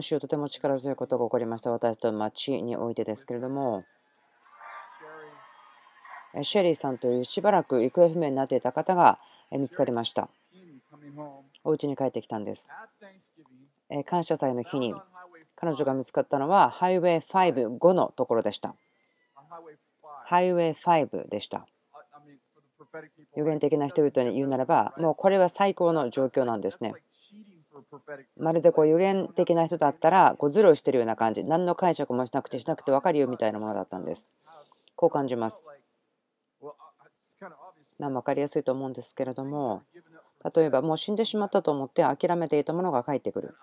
[0.00, 1.70] 今週とても力強いことが起こりました。
[1.70, 3.84] 私と町においてですけれども。
[6.42, 9.18] シェリーさんというしばらく行方不明になっていた方が
[9.50, 10.30] 見つかりました。
[11.64, 12.70] お家に帰ってきたんです。
[14.06, 14.94] 感謝祭の日に
[15.54, 18.74] 彼女が見つかったのはハイウェイ55のところでした。
[20.24, 21.66] ハイウェイ5でした。
[23.36, 26.94] 予言的な人々に言うならばもうこれは最高の状況なんですね。
[28.36, 34.30] まるでこう予言的な人だったらこうズルをしてるような感じ何の解釈もしなくてしなくて分かるよみたいなものだったんです。
[34.96, 35.66] こう感じます。
[37.98, 39.82] まあ分かりやすいと思うんですけれども
[40.54, 43.54] 例えばもう死んでしまったと思って諦めていたものが帰ってくる。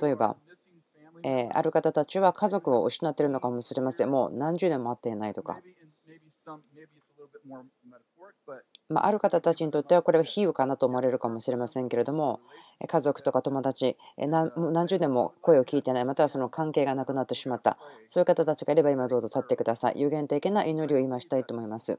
[0.00, 0.36] 例えば
[1.24, 4.10] えある方たちは家族を失っているのかもしれません。
[4.10, 5.60] もう何十年も会っていないとか。
[8.92, 12.40] まあ、ある方たちにとってはこれは比喩かなと思われるかもしれませんけれども
[12.86, 17.78] 家族とか友達何十年も声を聞いてないまたはその関係がなくなってしまった。
[18.08, 19.94] そういう方たちがいれば今どうぞ立ってください。
[19.96, 21.98] 有限的な祈りを今したいと思います。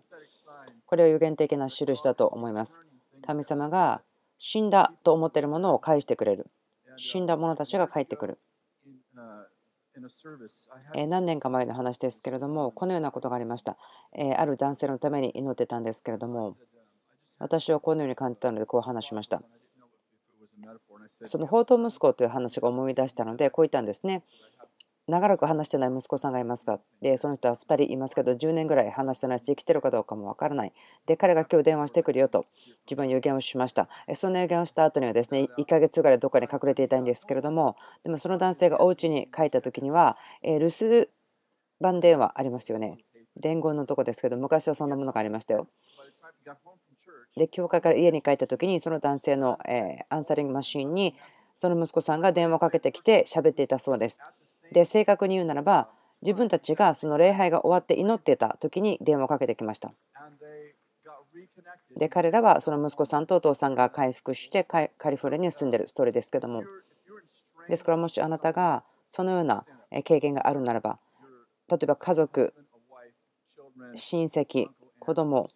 [0.86, 2.80] これは有限的な印だと思います。
[3.26, 4.02] 神様が
[4.38, 6.48] 死んだと思っているものを返してくれる。
[6.98, 8.40] 死んだ者たちが帰ってくる。
[11.08, 13.78] 何年か前の話ですけれどもこのようなことがありました。
[14.38, 16.58] ある男性のために祈ってたんですけれども
[17.44, 19.42] 私はこのように感じたのでこう話しました。
[21.26, 24.24] その宝刀息子という話が思い出したのでこう言ったんですね。
[25.08, 30.72] 長らく話してない息子さんがいますかでその人は2人いますけど10年ぐらい話してないし生きてるかどうかもわからない。
[31.06, 32.46] で彼が今日電話してくるよと
[32.86, 33.90] 自分予言をしました。
[34.16, 41.10] その予言をした後にはですね1ヶ月ぐらいどこかに隠れていたいんですけれどもでもその男性がお家に帰った時にはえ留守
[41.82, 43.00] 番電話ありますよね。
[43.36, 45.68] 伝言のとこですけど昔はそんなものがありましたよ。
[47.36, 51.16] で教会から家に帰った時にその男性のえアンサリングマシンに
[51.56, 54.20] その息子さんが電話をかけてきて喋っていたそうです。
[54.72, 55.90] で正確に言うならば
[56.22, 59.94] 自分たちがその礼拝が終わって祈っていた時に電話をかけてきました。
[61.98, 66.64] で彼らはその息子さんとお父さんが回復してカリフォルニアに住んでるストーリーですけども。
[67.68, 69.66] ですからもしあなたがそのような
[70.04, 71.00] 経験があるならば
[71.70, 72.54] 例えば家族
[73.96, 74.68] 親戚
[75.00, 75.50] 子供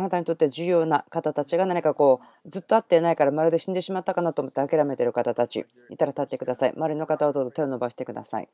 [0.00, 6.72] あなたにとって重要な方たちが何かこうずっと会っていないからまるで死んでしまったかなと思って諦めてる方たちいたら立ってください。
[6.74, 8.48] 周りの方はどうぞ手を伸ばしてください。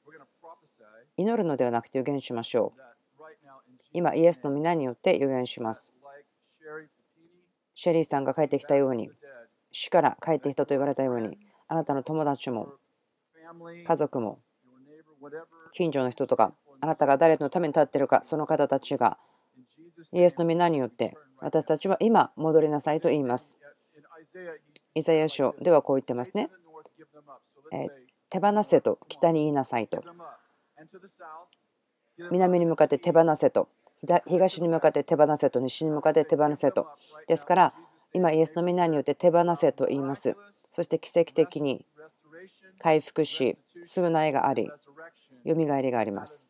[1.16, 2.80] 祈るのではなくて予言しましょう。
[3.92, 5.92] 今イエスの皆によって予言します。
[7.76, 9.08] シェリーさんが帰ってきたように
[9.70, 12.72] 死から帰ってきたと言われたようにあなたの友達も
[13.86, 14.40] 家族も
[15.72, 19.18] 近所の人とかあなたが誰のために立ってるかその方たちが
[20.12, 23.56] イエスの皆によって私たちは今戻りなさいと言います。
[24.94, 26.50] イザヤ書ではこう言ってますね。
[28.30, 30.02] 手放せと北に言いなさいと。
[32.30, 33.68] 南に向かって手放せと。
[34.26, 35.60] 東に向かって手放せと。
[35.60, 36.86] 西に向かって手放せと。
[37.28, 37.74] ですから、
[38.12, 40.36] 今、イエスの皆によって手放せと言います。
[40.70, 41.84] そして奇跡的に
[42.78, 44.70] 回復し、償いがあり、
[45.44, 46.46] よみがえりがあります。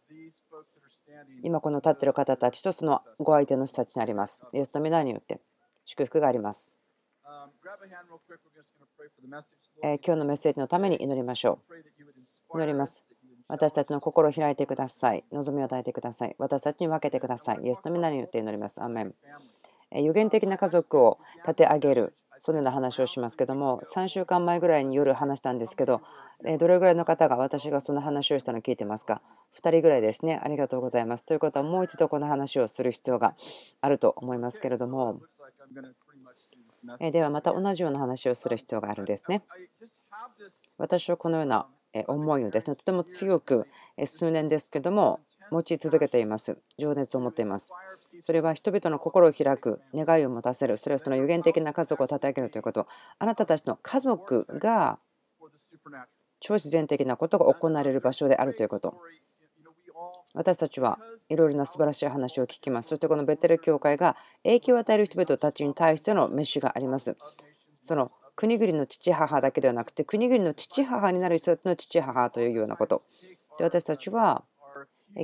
[1.43, 4.45] 今この立ってる方たちとそのご相手の人たちになります。
[4.53, 5.41] イエスの皆によって
[5.85, 6.75] 祝福があります。
[9.83, 12.59] え今日のメッセージのために祈りましょう。
[12.59, 13.05] 祈ります。
[13.49, 15.25] 私たちの心を開いてください。
[15.31, 16.35] 望みを与えてください。
[16.39, 17.61] 私たちに分けてください。
[17.63, 18.83] イエスの皆によって祈ります。
[18.83, 19.15] アメン。
[19.93, 26.03] 予言的な家族を立て上げるそのような話をしますけども3週間前ぐらいに夜話したんですけど
[26.59, 29.23] どれぐらいの方が私がその話をしたのを聞いてますか
[29.63, 30.39] ？2人ぐらいですね。
[30.43, 31.25] ありがとうございます。
[31.25, 33.35] ということはもう一度この話をする必要が
[33.81, 35.21] あると思いますけれども。
[37.01, 39.43] ではまた同じような話をする必要があるんですね。
[40.77, 41.67] 私はこのような
[42.07, 43.67] 思いをですねとても強く
[44.05, 45.21] 数年ですけども
[45.51, 46.59] 持ち続けています。
[46.79, 47.73] 情熱を持っています。
[48.21, 52.87] それは人々の心を開く、願いを持たせる、それはその有限的な家族を立て上げるということ、
[53.19, 54.99] あなたたちの家族が
[56.41, 58.95] 超自然的なことが行われる場所であるということ。
[60.35, 60.99] 私たちは
[61.31, 62.91] いろいろな素晴らしい話を聞きます。
[62.91, 67.17] そしてこのベテル教会が影響を与える人々たちに対しての飯があります。
[67.83, 73.03] その国々の父母だけではなくて国々の父母になる人たちの父母というようなこと。
[73.59, 74.45] で私たちは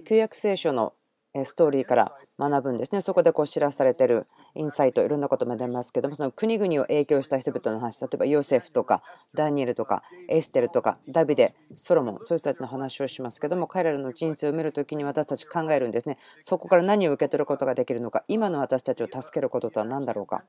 [0.06, 0.94] 旧約聖書の
[1.34, 3.00] ストーリーから学ぶんですね。
[3.00, 9.02] そこでこう知らされてるインサイト、いろんなことも出ますけども、その国々を影響した人々の話、例えばヨセフとか
[9.34, 16.18] ダニエルとかエステルとかダビデ、ソロモン、そういう人たちの話をしますけども、彼らの人生を見るときに私たち考えるんですね。
[16.42, 20.44] そこから何を受け取ることができるのか、今の私たちを助けることとは何だろうか。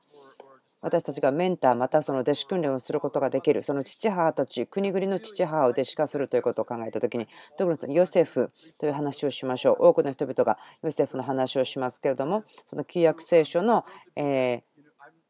[0.84, 7.26] 私たちがメンターまたその弟子訓練をすることができるその父母たち国々の父母を弟子化するということを考えた時に
[7.56, 9.76] 特にヨセフという話をしましょう。
[9.86, 13.84] 多くの人々がヨセフの話をしますけれどもその旧約聖書の、
[14.14, 14.74] えー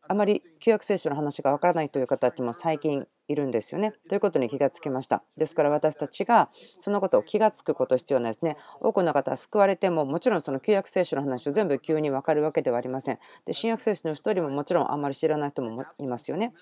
[0.07, 3.93] あまり旧約聖書の話がわからないという方たちも最近いるんですよね。
[4.09, 5.23] ということに気がつきました。
[5.37, 6.49] ですから私たちが
[6.81, 8.57] そのことを気がつくこと必要ないですね。
[8.81, 13.19] 多くの方は救われてももちろんその旧約聖書の話を全部急に分かるわけではありません。
[13.45, 16.53] で新約聖書の1人ももちろんあんまり知らない人もいますよね。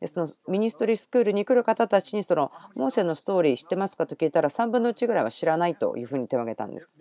[0.00, 6.94] でその ministry school に来る方たちにそのモーセのストーリー知ってますかと聞いたら3分の1ぐらいは知らないというふうに手を挙げたんです。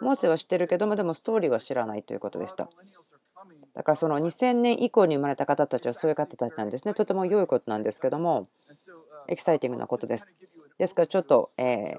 [0.00, 2.70] モーセは知ってるけどもでもストーリーは知らないということでした。
[3.74, 6.94] だからその2000年以降に生まれた方たちはそういう方たちなんですね。
[6.94, 8.48] とても良いことなんですけども、
[9.28, 10.28] エキサイティングなことです。
[10.78, 11.96] ですからちょっと、え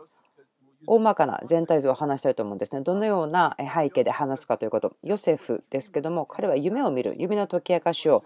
[0.88, 2.82] 大まかな全体像を話したいと思うんですね。
[2.82, 4.96] どのような背景で話すかということ。
[5.04, 8.24] ヨセフですけども、彼は夢を見る、夢の解き明かしを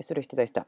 [0.00, 0.66] する人でした。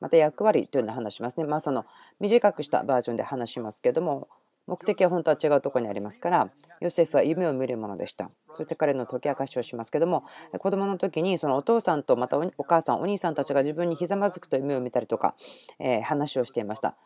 [0.00, 1.44] また役割というのを話しますね。
[1.44, 1.84] まあ、その
[2.20, 4.28] 短くしたバージョンで話しますけども、
[4.66, 8.30] 目的は本当は違うところにありますからヨセフは夢を見るものでした。
[8.54, 10.24] そして彼の解き明かしをしますけども
[10.58, 15.34] 子供の時にそのお父さんとまたお母さんお兄さんたちが自分にひざまずくと夢を見たりとか、
[15.78, 16.96] え話をしていました。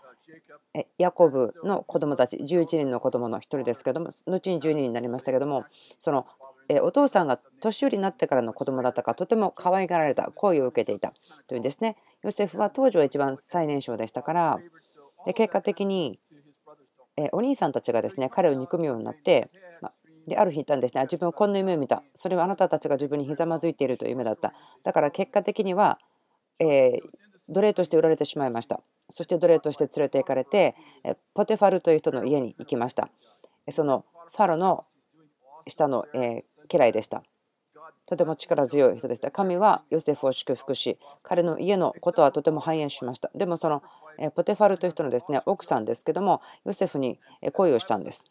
[0.98, 5.64] ヤコブの子供たち11人の子供の1人ですけども後に12人になりましたけども
[5.98, 6.26] その
[6.82, 11.12] お父さんが年寄りになってからの子供だったかとても可愛がられた声を受けていた
[11.48, 11.96] というんですね。
[12.22, 14.58] ヨセフは当時は一番最年少でしたから
[15.34, 16.20] 結果的に
[17.20, 19.50] えお兄さんたちがですね彼を憎むようになって、
[19.80, 19.92] ま
[20.26, 21.02] である日言ったんですね。
[21.02, 22.02] 自分はこんな夢を見た。
[22.14, 24.54] それはあなたたちが自分にひざまずいているという夢だった。
[24.82, 25.98] だから結果的には、
[26.58, 26.98] え
[27.48, 28.80] 奴隷として売られてしまいました。
[29.08, 30.76] そして奴隷として連れて行かれて
[31.34, 33.10] ポテファルという人の家に行きました。
[33.70, 34.84] そのファロの
[35.66, 36.44] 下の家
[36.78, 37.22] 来でした
[38.10, 39.30] とても力強い人でした。
[39.30, 43.30] 神はヨセフを祝福し、彼の家のことはとても繁栄しました。
[43.36, 43.82] でもその
[44.34, 47.20] ポテファルという人のですね奥さんですけども、ヨセフに
[47.52, 48.24] 恋をしたんです。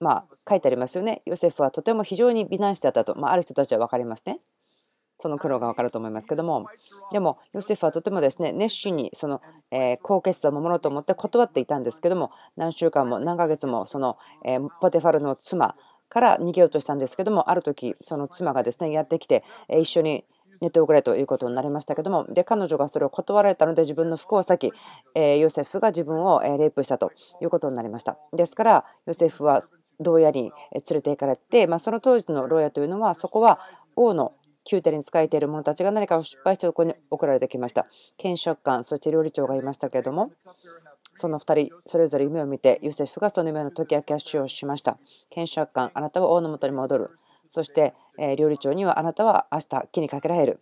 [0.00, 1.20] まあ、書いてありますよね。
[1.26, 4.40] ヨセフはとても非常に美男子だったと、まあ、ある人たちは分かりますね。
[5.18, 6.66] その苦労が分かると思いますけども、
[7.10, 9.40] でもヨセフはとてもですね熱心にその
[10.02, 14.18] 高潔さを守ろうと思って断っていたんですけども、何週間も何ヶ月もその
[14.82, 15.74] ポテファルの妻、
[16.08, 20.24] から逃げようとしたんですけどもある時その妻がですねやってきて一緒に
[20.60, 24.72] 寝ておくれということになりましたけどもで彼女がそれを断られたので自分の服を裂き
[25.14, 27.12] ヨセフが自分をレイプしたと
[27.42, 28.16] いうことになりました。
[28.32, 29.62] ですからヨセフは
[30.00, 33.60] 牢屋に連れて行かれて、まあ、その当時の牢屋というのはそこは
[33.96, 34.34] 王の
[34.70, 37.86] 宮廷に仕えている者たちが何かを失敗してそこに送られてきました。
[38.16, 40.32] 検察官そして料理長がいましたけれども
[41.16, 44.98] その2人それぞれ夢を見てユセフがその夢の解き明かしをしました。
[45.30, 47.10] 検察官あなたは王のもとに戻る。
[47.48, 50.60] そしてえ料理長にはあなたは明日木にかけられる。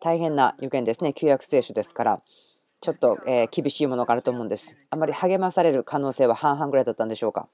[0.00, 1.12] 大変な予言ですね。
[1.12, 2.22] 旧約聖書ですから。
[2.80, 4.76] ちょっとえ厳しいものがあると思うんです。
[4.90, 7.48] あまり励まされる可能性は半々ぐらいだったんでしょうか。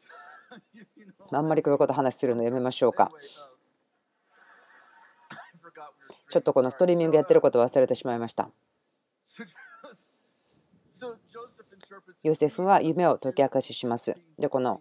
[1.31, 3.11] あんまりこういうこと話するのやめましょうか。
[6.29, 8.50] ちょっとこのストリーミングやってること忘れてしまいました。
[12.23, 14.17] ヨセフは夢を解き明かしします。
[14.39, 14.81] で、この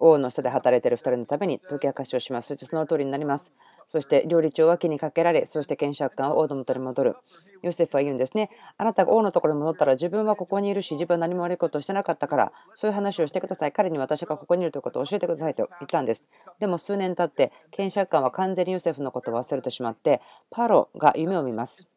[0.00, 2.48] 王の下で働いている2人のために解き明かしをします。
[2.48, 3.52] そしてその通りになります。
[3.86, 7.16] そして料理長は木にかけられ、そして検察官は王の元に戻る。
[7.62, 8.50] ヨセフは言うんですね。
[8.76, 13.72] あなたが王のところに戻ったら自分はここにいるし、自分は何も悪いことをしてなかったから、そういう話をしてください。
[13.72, 16.24] 彼に私がここにいるということを教えてくださいと言ったんです。
[16.58, 20.20] でも数年経って、検察官は完全にヨセフのことを忘れてしまって、
[20.50, 21.88] パロが夢を見ます。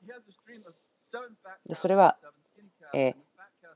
[1.66, 2.18] でそれは、
[2.94, 3.25] えー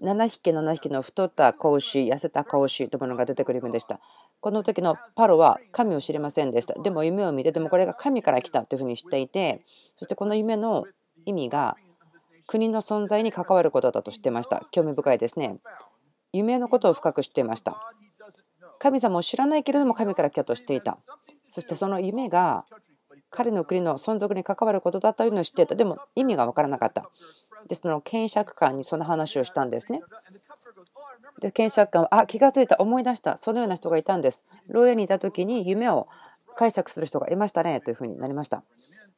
[0.01, 3.99] 7匹7匹の太った子牛痩せた子牛というものが出てくる夢でした。
[4.39, 6.73] この時のパロは神を知りませんでした。
[6.81, 9.61] でも夢を見てでもこれが神から来たというふうに知っていて
[9.97, 10.85] そしてこの夢の
[11.25, 11.75] 意味が
[12.47, 14.65] 国の存在に関わることだと知ってました。
[14.71, 15.57] 興味深いですね。
[16.31, 17.77] 夢のことを深く知っていました。
[18.79, 20.97] 神様を知らないけれども神から来たとしていた。
[21.49, 22.65] そしてその夢が
[23.29, 25.75] 彼の国の存続に関わることだというのを知っていた。
[25.75, 27.09] でも意味が分からなかった。
[27.67, 30.01] でその検釈官にその話をしたんですね。
[31.39, 34.45] で検釈官はあ気が付いた思い出したそのような人がいたんです。
[34.67, 36.07] 牢屋にいた時に夢を
[36.55, 38.63] 解釈する人がいましたねというふうになりました。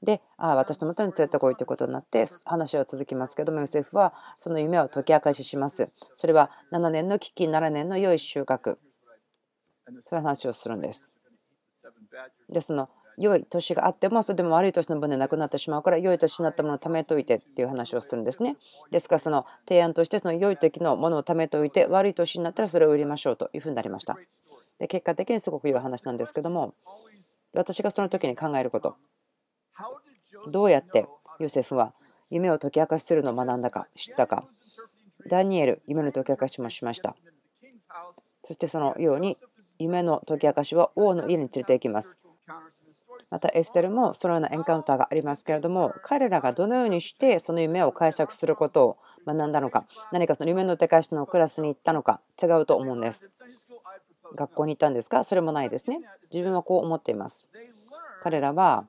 [0.04, 5.90] で、あ私のもとに連れてこいということになって話は続きますけども、ヨセフはその夢を解き明かしします。
[6.16, 8.78] それは7年の危機、7年の良い収穫。
[10.00, 11.10] そういう話をするんです。
[12.50, 18.58] で、その良い年があってもそれでも悪い年の分でなくなってしまうから良い年になったものを貯めといてっていう話をするんですね。
[18.92, 24.18] ですからその提案としてその良い時のものを貯めておいて悪い年になったらそれを売りましょうというふうになりました。
[24.80, 26.74] で結果的にすごく良い話なんですけども
[27.54, 28.96] 私がその時に考えること。
[30.50, 31.08] どうやって
[31.40, 31.94] ヨセフは
[32.30, 34.46] 夢を解き明かしするのを学んだか知ったか。
[35.28, 37.16] ダニエル夢の解き明かしもしました。
[38.44, 39.38] そしてそのように
[39.78, 42.18] 夢の解き明かしは王の家に連れて行きます。
[43.32, 53.30] またエステルもそのようなエンカウンターがありますけれども彼らがどのようにしてその夢を解釈することを学んだのか何かその夢の解き明かしのクラスに行ったのか違うと思うんです
[54.36, 55.24] 学校に行ったんですか？
[55.24, 57.48] それもないですね自分はこう思っています
[58.22, 58.86] 彼らは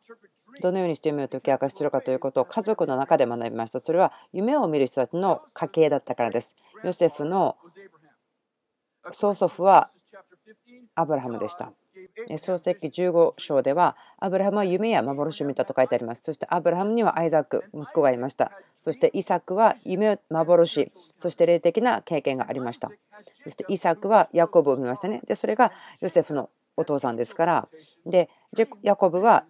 [0.60, 3.80] どのようにして夢を解き明かしするかということを家族の中で学びました。
[3.80, 6.54] それは夢を見る人たちの家系だったからです。
[6.84, 7.56] ヨセフの
[9.10, 9.88] 曽祖父は
[10.94, 11.72] アブラハムでした。
[12.38, 16.22] 創世記15章では、アブラハムは夢や幻を見たと書いてあります。
[16.22, 18.52] そしてアブラハムにはアイザック、息子がいました。
[18.76, 22.90] そしてイサクは夢、幻、そして霊的な経験がありました。
[23.44, 25.20] そしてイサクはヤコブを見ましたね。
[25.26, 27.68] で、それがヨセフのお父さんですから。
[28.06, 28.28] で、
[28.82, 29.44] ヤコブは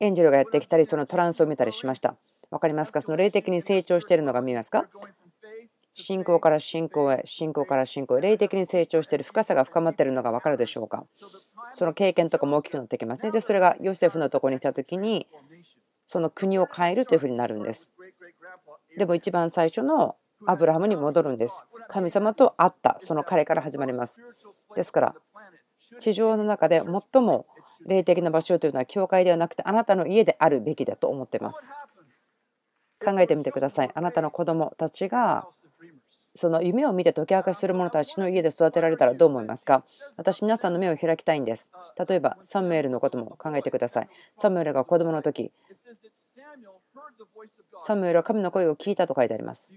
[0.00, 2.16] エンジェルがやってきたり、そのトランスを見たりしました。
[2.50, 3.00] 分かりますか？
[3.00, 4.86] その霊的に成長しているのが見えますか？
[5.94, 11.04] 信仰から信仰へ、信仰から信仰へ、霊的に成長している深さが深まっているのが分かるでしょうか？
[11.74, 13.30] その経験とかも大きくなってきますね。
[13.30, 15.26] で、それがヨセフのところに来た時に、
[16.06, 17.88] その国を変えるというふうになるんです。
[18.96, 21.64] でも一番最初のアブラハムに戻るんです。
[21.88, 24.20] 神様と会った、その彼から始まります。
[24.74, 25.14] ですから、
[25.98, 26.82] 地上の中で
[27.12, 27.46] 最も
[27.86, 31.70] 霊的な場所というのは教会ではなくてあなたの家であるべきだと思っています。
[33.02, 33.90] 考えてみてください。
[33.94, 35.46] あなたの子供たちが
[36.34, 39.84] その夢を見て解き明かしする者たちの家で育てられたらどう思いますか？
[40.16, 41.70] 私、皆さんの目を開きたいんです。
[42.08, 44.08] 例えば、サムエルのことも考えてください。
[44.40, 45.52] サムエルが子供の時、
[47.86, 49.74] サムエルは神の声を聞いたと書いてあります。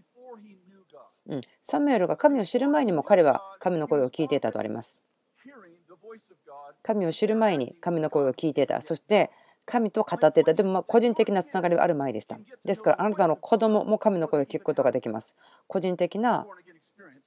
[1.27, 5.01] うん、サムエルが神を知る前にも彼は神の声を聞いていたとあります。
[6.83, 8.81] 神を知る前に神の声を聞いていた。
[8.81, 9.29] そして
[9.65, 10.53] 神と語っていた。
[10.53, 12.37] でもま個人的なつながりはある前でした。
[12.63, 15.35] ですからあなたの子供も神の声を聞くことができます。
[15.67, 16.45] 個人的な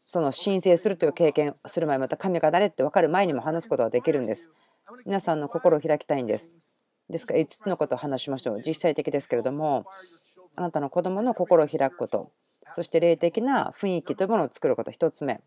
[0.07, 4.49] その申請するという経験する前、また神が誰って分かる前にも話すことができるんです。
[5.05, 6.55] 皆さんの心を開きたいんです。
[7.11, 8.63] ですから5つのことを話しましょう。
[8.65, 9.85] 実際的ですけれども、
[10.57, 12.31] あなたの子供の心を開くこと、
[12.71, 15.41] そして霊的な雰囲気というものを作ること、1つ目。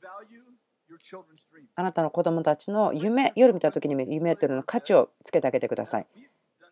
[1.75, 6.07] あなたの子供たちの夢、夜見た時に見る夢というのの価値をつけてあげてください。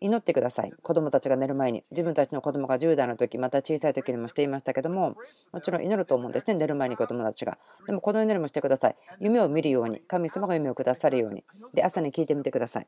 [0.00, 0.72] 祈ってください。
[0.82, 1.84] 子供たちが寝る前に。
[1.90, 5.16] 自分たちの子供が10代の時、また小さい時にもしていましたけども、
[5.52, 6.54] もちろん祈ると思うんですね。
[6.54, 7.58] 寝る前に子供たちが。
[7.86, 8.96] でも、この祈りもしてください。
[9.20, 11.44] 夢を見るように、神様が夢をくださるように。
[11.74, 12.86] で、朝に聞いてみてください。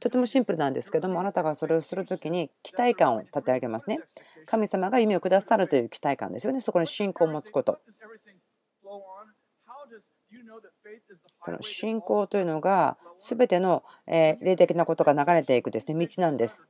[0.00, 4.00] とてもシンプルなんですけども、あなたがそれをする時に期待感を立て上げますね。
[4.46, 6.60] 神様が夢をくださるという期待感ですよね。
[6.60, 7.80] そこに信仰を持つこと。
[11.44, 16.66] その信仰というのが全ての霊的なことが流れていくですね道なんです。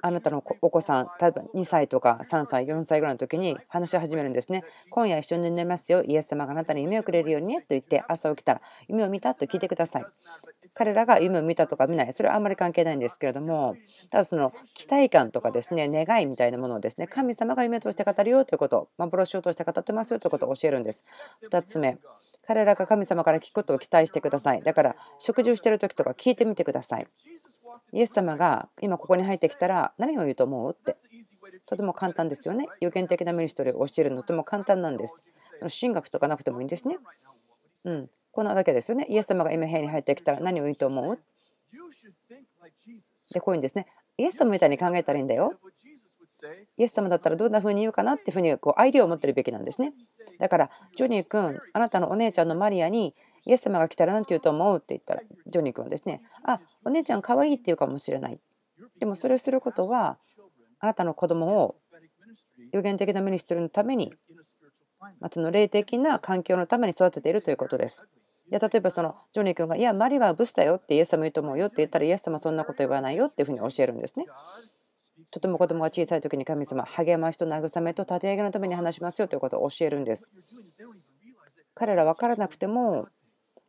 [0.00, 4.62] あなたのお子さん、例えば2歳とか3歳、4歳ぐらいの時に話し始めるんですね。
[4.90, 6.04] 今夜一緒に寝ますよ。
[6.04, 10.06] イエス様があなたに夢をくれるようにねと言って朝起きたら夢を見たと聞いてください。
[10.72, 13.74] 彼らが夢を見たとか見ない、それはあんまり関係ないんですけれども、
[14.10, 21.04] ただその期待感とかですね、願いみたいなものをですね、神様が夢として語るよということ、幻を通して語ってますよということを教えるんです。
[21.50, 21.98] 2つ目、
[22.48, 24.62] 彼らが神様から聞くことを期待してください。
[24.62, 27.06] だから食事をしている時とか聞いてみてください。
[27.92, 30.96] イエス様が今ここに入ってきたら何を言うと思うって。
[31.66, 32.66] とても簡単ですよね。
[32.80, 35.22] 予言的なミニストリーを教えるのとても簡単なんです。
[35.78, 36.96] 神学とかなくてもいいんですね。
[37.84, 38.10] うん。
[38.32, 39.06] こんなだけですよね。
[39.10, 41.18] イエス様が今部屋に入ってきたら何を言うと思う？
[43.30, 43.86] で、こういうんですね。
[44.16, 45.52] イエス様みたいに考えたらいいんだよ。
[46.76, 49.92] イエス様だったらどんな風に言うかなっていうふうにこうアイデアを持ってるべきなんですね。
[50.38, 53.14] だから、ジョニー君、あなたのお姉ちゃんのマリアに、
[53.44, 58.38] イエス様が来たら何て言うと思うって言ったら、ジョニー君はですね、あ、お姉ちゃんかわいいって言うかもしれない。
[59.00, 60.18] でもそれをすることは、
[60.80, 61.76] あなたの子供を
[62.72, 64.12] 予言的なミニストリのために、
[65.20, 68.04] まその霊的な環境のために育てているということです。
[68.50, 74.26] で例えばそのジョニー君が、いや、マリはブスだよってイエス様言うと思うよって言ったら、イエス様そんなこと言わないよっていうふうに教えるんですね。
[75.30, 80.32] とても子供が小さい時に神様、励ましと慰めと立て上げのために話しますよということを教えるんです。
[81.74, 83.08] 彼ら分からなくても、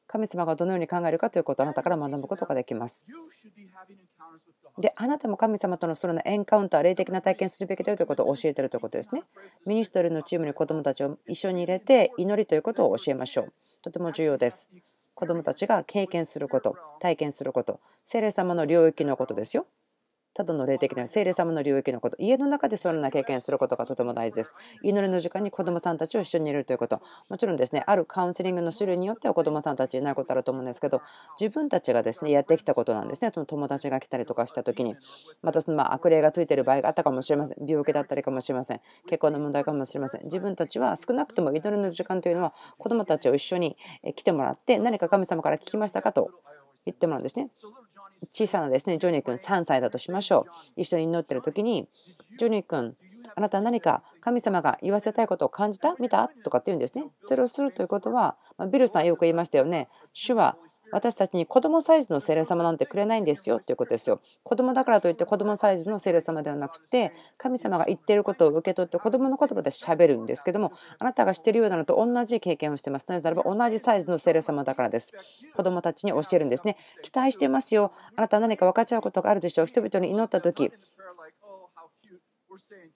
[0.08, 3.06] 神様がどのように考えるかということをあなたから学ぶことができます。
[4.80, 9.22] で、あなたも神様とのそのエンカウンター、霊的な体験するべきだよということを教えているということですね。
[9.68, 13.54] ミニストリーのチームに子どもたちを一緒に入れて、祈りということを教えましょう。
[13.84, 14.72] とても重要です。
[15.14, 19.68] 子どもたちが経験すること、体験すること、聖霊様の領域のことですよ。
[20.40, 24.56] ただの霊的な聖霊様の領域のこと、家の中でそのような経験することがとても大事です。
[24.84, 31.02] 祈りの時間に子どもさんたちを一緒に入れるということ、もちろんですね、あるカウンセリングの種類によっては子どもさんたちいないことあると思うんですけど、
[31.38, 34.96] 自分たちがですねやってきたことなんですね、その友達が来たりとかしたときに、
[35.42, 38.80] またそのま悪霊がついている場合があったかもしれません、病気だったりかもしれません、
[39.10, 43.76] 結婚の問題かもしれません、自分たちは少なくとも祈りの時間というのは子どもたちを一緒に
[44.16, 46.32] 来てもらって、何か神様から聞きましたかと。
[46.86, 47.50] 言ってもらうんですね。
[48.34, 50.46] 小さなですねジョニー君3歳だとしましょ
[50.76, 50.82] う。
[50.82, 51.88] 一緒に祈ってる時に、
[52.38, 52.96] ジョニー君、
[53.36, 55.96] あなた何か神様が言わせたいことを感じた？
[56.00, 56.30] 見た？
[56.44, 57.06] とかって言うんですね。
[57.22, 58.36] それをするということは、
[58.72, 59.88] ビルさんよく言いましたよね。
[60.14, 60.58] 主は
[60.92, 64.22] 私たちに子供サイズの聖霊様なんてくれないんですよということですよ。
[64.44, 73.06] 子供だからといって子供サイズの聖霊様ではなくて神様が言っていることを受け取って子供の言葉でしゃべるんですけどもあなたがしているようなのと同じ経験をしてます。
[73.08, 75.14] なぜならば同じサイズの聖霊様だからです。
[75.56, 76.78] 子供たちに教えるんですね。
[77.04, 77.92] 期待してますよ。
[78.16, 79.66] あなた何か分かち合うことがあるでしょう。
[79.66, 80.72] 人々に祈った時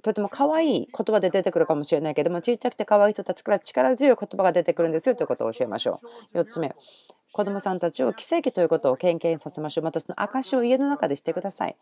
[0.01, 5.99] とても可愛い言葉で出てくるかもしれないけども小さくて可愛い人たちから力強い言葉が出てくるんですよということを教えましょ
[6.33, 6.39] う。
[6.39, 6.75] 4つ目
[7.33, 9.83] 子どもさんたちを奇跡ということを経験させましょう。
[9.83, 11.75] またその証を家の中でしてください。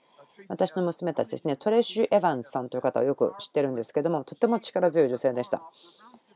[0.48, 5.62] 私の娘たちですね、トレッシュ・エヴァンスさんという方をよく知ってるんですけども、とても力強い女性でした。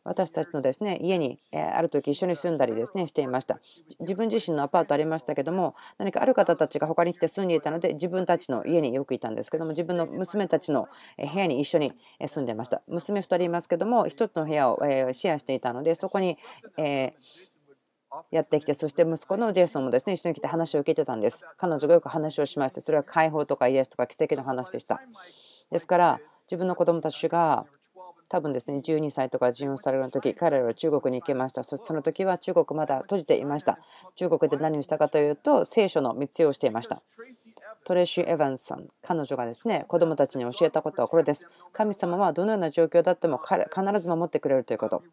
[0.06, 3.60] 私たちのですね家にある時一緒に住んだりですねしていました。
[4.00, 11.94] 自分自身のアパートありましたけども何かある方たちが他に来て住んでいたので自分たちの家によくいたんですけども自分の娘たちの部屋に一緒に
[12.26, 12.82] 住んでました。
[12.88, 14.80] 娘2人いますけども1つの部屋を
[15.12, 16.38] シェアしていたのでそこに
[18.32, 21.44] やってきてそして息子のジェイソンもですね一緒に来て話を聞いてたんです。
[21.58, 25.02] 彼女がよく話をしましてそれは解放とか癒しとか奇跡の話でした。
[25.72, 27.66] ですから自分の子供たちが
[28.28, 31.64] 多分ですね12歳とか14歳の時彼らは中国に行きました。
[31.64, 33.80] そその時は中国まだ閉じていました。
[34.16, 37.02] 中国で何をしたかというと聖書の密輸をしていました。
[37.84, 41.48] トレシー・エヴァンスさん彼女がですね子供たちに教えたことはこれです。
[41.72, 45.04] 神様はどのような状況だっても必ず守ってくれるということ。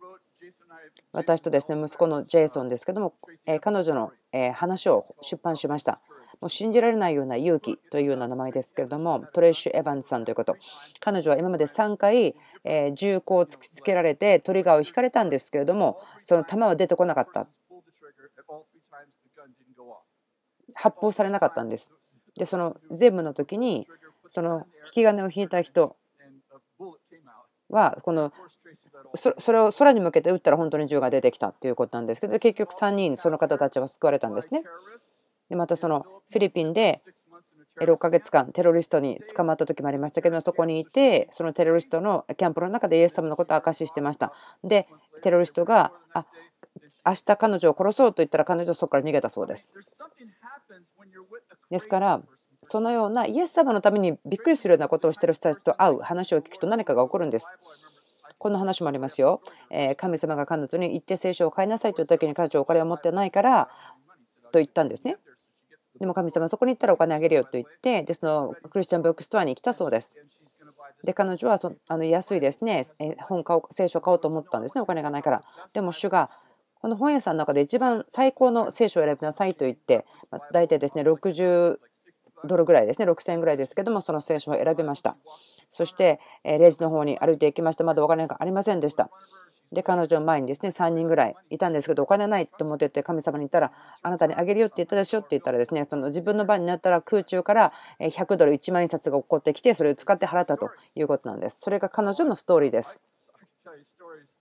[1.12, 3.14] 私とですね息子のジェイソンですけども
[3.61, 4.12] 彼女の
[4.54, 6.00] 話を出版しました。
[6.42, 10.56] もう信じられないような勇気というような名前ですけれども、トレイシュ・エヴァンスさんということ。
[10.99, 17.46] 彼女は今まで3回、え銃口を突きつけられてトリガーを引かれたんですけれども、その弾は出てこなかった。
[20.74, 21.92] 発砲されなかったんです。
[22.37, 23.87] で、その全部の時に、
[24.26, 25.96] その引き金を引いた人
[27.70, 28.33] は、この
[29.14, 34.64] それを空に向けて撃ったら本当に銃が出てきたということなんですけど結局3人その方たちは救われたんですね。
[35.52, 37.02] でまたそのフィリピンで
[37.78, 44.32] 6ヶ月間テロリストに捕まった時もありましたけどそこにいてそのテロリストのキャンプの中でイエス様のことを証ししてました
[44.64, 44.88] で
[45.22, 46.24] テロリストがあ
[47.04, 49.70] 明日彼女を殺そうと言ったら彼女はそこから逃げたそうです
[51.70, 52.22] ですから
[52.62, 57.46] そのようなイエス様のためにびっくりするようなことをしてる人たちと会う話を聞くと何かが起こるんです
[58.38, 59.40] こんな話もありますよ。
[59.70, 63.68] え神様が彼女に行って聖書を買いなさいと言った時に彼女はお金を持ってないから
[64.52, 65.16] と言ったんですね。
[65.98, 70.16] でも神様そこに行ったらお金あげるよと言ってでそのクリスチャンブックストアに来たそうです。
[71.05, 72.87] で彼女はそあの安いですね。
[73.28, 74.81] 本買おう聖書を買おうと思ったんですね。
[74.81, 75.42] お金がないから。
[75.72, 76.31] でも主が
[76.81, 81.78] この本屋さんの中で一番最高の聖書を選びなさいと言って、まあ、大体ですね60
[82.44, 83.07] ドルぐらいですね。
[83.07, 85.16] 6000円ぐらいですけどもその聖書を選びました。
[85.70, 87.85] そしてレジの方に歩いていきました。
[87.85, 89.11] まだお金がありませんでした。
[89.72, 101.58] で、彼女の前にですね、3人ぐらいいたんですけど、お金ないと思ってて、神様に言ったら、あなたにあげるよって言ったでしょって言ったらですね、その自分の番になったら空中から100ドル1万円札が起こってきて、それを使って払ったということなんです。
[101.61, 103.00] それが彼女のストーリーです。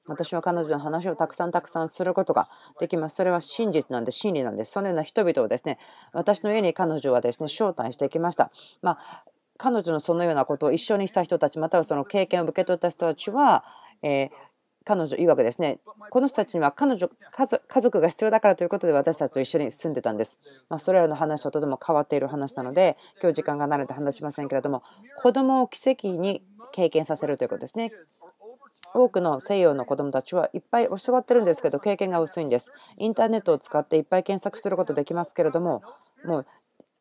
[0.07, 3.15] 私は彼女の話をたくさんたくさんすることができます。
[3.15, 4.71] それは真実なんで、真理なんです。
[4.71, 5.77] そのような人々をですね、
[6.11, 8.51] 私の家に彼女はですね、招待してきました。
[8.81, 9.23] まあ、
[9.57, 13.63] 彼女のそのようなことを一緒にした人たち、またはその経験を受け取った人たちは、
[14.01, 14.29] えー
[14.83, 20.39] 彼女曰くですね、この人たちには彼女家族が必要だからということで私たちと一緒に住んでたんです。
[20.69, 24.83] まあ、それらの話ととても変わっている話なので、今日時間がないので話しませんけれども、
[25.21, 27.91] 子供を奇跡に経験させるということですね。
[28.93, 32.71] 多くの西洋の子どもたちはいっぱい教わってるんですけど経験が薄いんです。
[32.97, 35.81] インターネットを使っていっぱい検索することできますけれども
[36.25, 36.45] もう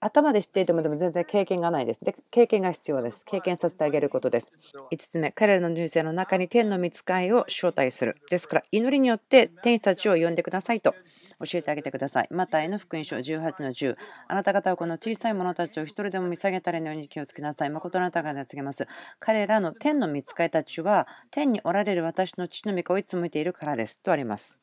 [0.00, 2.04] 頭で知っていてもでも全然経験がないです。
[2.04, 3.24] で、経験が必要です。
[3.24, 4.52] 経験させてあげることです。
[4.90, 8.16] 5つ目、彼らの人生の中に天の見つかいを招待する。
[8.30, 10.94] ですから、祈りによって天使たちを呼んでくださいと
[11.40, 12.28] 教えてあげてください。
[12.30, 13.96] また、の福音書18の10。
[14.28, 17.70] あなた方はこの小さい者たちを一人でも見下げたれのように気をつけなさい。
[17.70, 18.86] 誠あなた方が告げます。
[19.18, 24.00] 彼らの天の見つかいたちは、天におられる私の父の御子をいつも見ているからです。
[24.00, 24.58] とあります。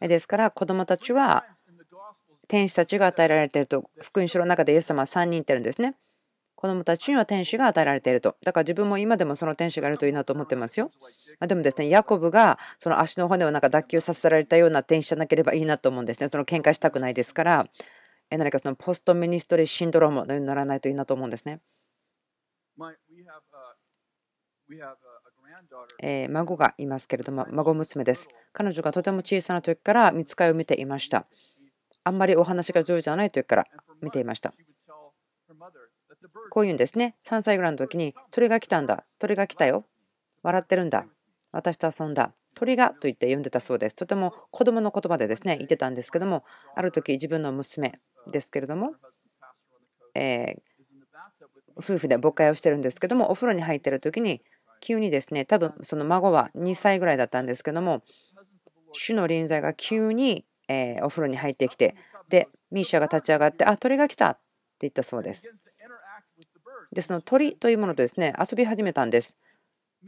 [0.00, 1.44] ですから、子供たちは
[2.50, 5.94] 天使たちが与えられていると福音書の中でイエス様は3人いてるんですね。
[6.56, 8.36] 子供たちには天使が与えられていると。
[8.44, 10.90] だから自分も今でもその天使がいるといいなと思ってますよ。
[11.38, 16.28] までもですね、ヤコブがその足の骨をなんか脱臼させられたような天使じゃなければいいなと思うんですね。
[16.28, 17.66] その喧嘩したくないですから、
[18.30, 21.60] 何かそのポストミニストリーシンドロームのようにならないといいなと思うんですね。
[26.02, 28.28] えー、孫がいますけれども、孫娘です。
[28.52, 31.26] 彼女がとても小さな時から見つかりを見ていました。
[32.04, 33.66] あんまりお話が上手じゃない時から
[34.02, 34.54] 見ていました。
[36.50, 37.16] こういうんですね。
[37.24, 39.04] 3歳ぐらいの時に鳥が来たんだ。
[39.18, 39.84] 鳥が来たよ。
[40.42, 41.06] 笑ってるんだ。
[41.52, 42.32] 私と遊んだ。
[42.54, 43.96] 鳥がと言って呼んでたそうです。
[43.96, 48.94] とても子供の言葉でですね、言ってたんですけども、ある時自分の娘ですけれども、
[50.14, 50.56] え、
[51.76, 54.42] 夫婦で母会をしてるんですけども、お風呂に入ってる時に、
[54.80, 58.02] 急にですね、多分その孫は2歳ぐらいだったんですけども、
[58.92, 61.96] 主の臨在が急にえお風呂に入ってきて、
[62.28, 64.40] で、ミーシャが立ち上がって、あ、鳥が来たって
[64.82, 65.50] 言ったそうです。
[66.92, 69.36] で、その鳥というものとですね、遊び始めたんです。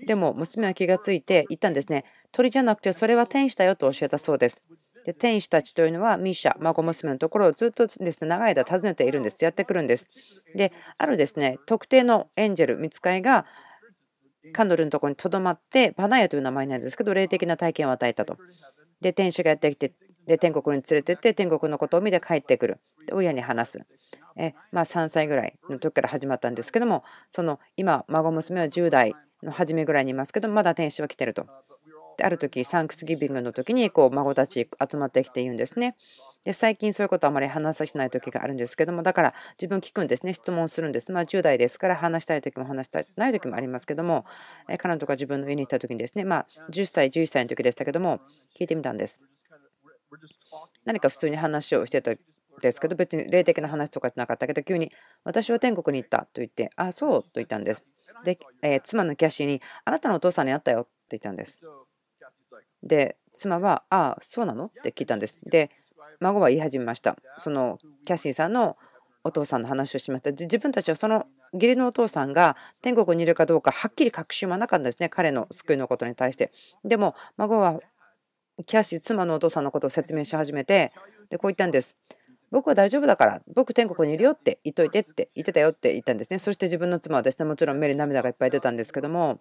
[0.07, 2.05] でも、娘は気がついて言ったんですね。
[2.31, 4.63] 鳥じゃなくて、それは天使だよと教えたそうです。
[5.05, 9.45] で天使たちというのはミーシャ、孫娘のところをずっとです、ね、長い間訪ねているんです。
[9.45, 10.09] やってくるんです。
[10.55, 13.45] で、あるですね、特定のエンジェル、見つかいが
[14.53, 18.37] 彼女のところにとどまって、バナヤという名前なんですけど、霊的な体験を与えたと。
[19.01, 19.93] で、天使がやってきて、
[20.27, 22.79] で天国に連れてって、天国のことを見て帰ってくる。
[23.13, 23.87] 親に話す。
[24.37, 31.47] えまあ、3歳ぐらいの時から始まったんですけども、その今、孫娘は10代の初めぐらいにいますけど、まだ天使は来てると。
[32.17, 35.97] である時、サンクスギビングの時にこう孫たち集まってきて言うんですね。
[36.45, 41.13] で最近そういうことあまり話させない時があるんですけども、だから自分聞くんですね、質問するんです。
[41.13, 44.25] まあ、10代ですから話したい時も話したいない時もありますけども、
[44.79, 48.21] 彼女が自分の家に行った時にですね、まあ、10歳、11歳の時でしたけども、
[48.59, 49.23] 聞いてみたんです。
[50.85, 52.19] 何か普通に話をしてたん
[52.61, 54.91] ですけど、別に霊的な話とかじゃなかったけど、急に
[55.25, 57.85] 私は天国に行ったと言って、あ、そうと言ったんです。
[58.25, 61.61] で、えー、妻のキャシーに、あなたのお父さんに会ったよって言ったんです。
[62.83, 65.39] で、妻は、ああ、そうなのって聞いたんです。
[65.45, 65.71] で、
[66.21, 67.17] 孫は言い始めました。
[67.39, 68.77] そのキャシーさんの
[69.25, 70.33] お父さんの話をしました。
[70.33, 76.53] で自分たちはその義理のお父さんが天国にいるかどうかはっきり確信はなかったんですね、彼の救いのことに対して。
[76.85, 77.81] でも、孫は
[78.67, 80.93] キャシー、妻のお父さんのことを説明し始めて、
[81.31, 81.97] でこう言ったんです。
[82.51, 86.39] 僕は大丈夫だから、僕天国にいるよって言っといてって言ってたよって言ったんですね。
[86.39, 89.41] そして自分の妻はですね、もちろん目に涙がいっぱい出たんですけども、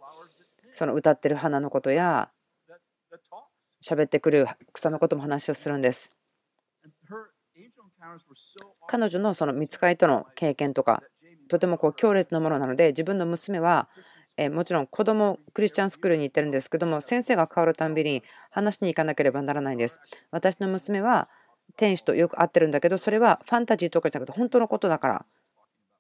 [0.72, 2.30] その歌ってる花のことや、
[3.84, 6.16] 喋ってくる草のことも話をするんです。
[8.88, 11.04] 彼女のその見つかりとの経験とか、
[11.50, 13.90] とてもこう強烈なものなので、自分の娘は、
[14.44, 20.00] えもちろん子供クリスチャンスクールに行ってるんですけども、先生が変わるたんびに話しに行かなければならないんです。
[20.32, 21.30] 私の娘は
[21.78, 25.26] 天使とよく会ってるんだけど、それはファンタジーとかじゃなくて本当のことだから、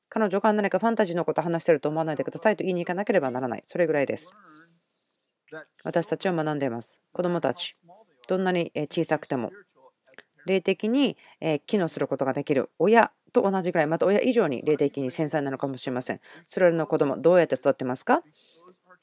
[0.10, 3.64] 彼女が何かファンタジーのこと話してると思わないでくださいと言いに行かなければならない。
[3.66, 4.34] それぐらいです。
[5.84, 7.02] 私たちは学んでいます。
[7.14, 7.78] 子供たち、
[8.28, 9.52] どんなに小さくても
[10.46, 16.20] 霊的にえ機能することができる親と同じぐらい、また親以上に霊的に繊細なのかもしれません。
[16.48, 18.24] それらの子供、どうやって育ってますか？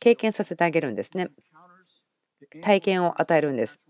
[0.01, 1.29] 経験させてあげるんですね。
[2.63, 3.81] 体験を与えるんです。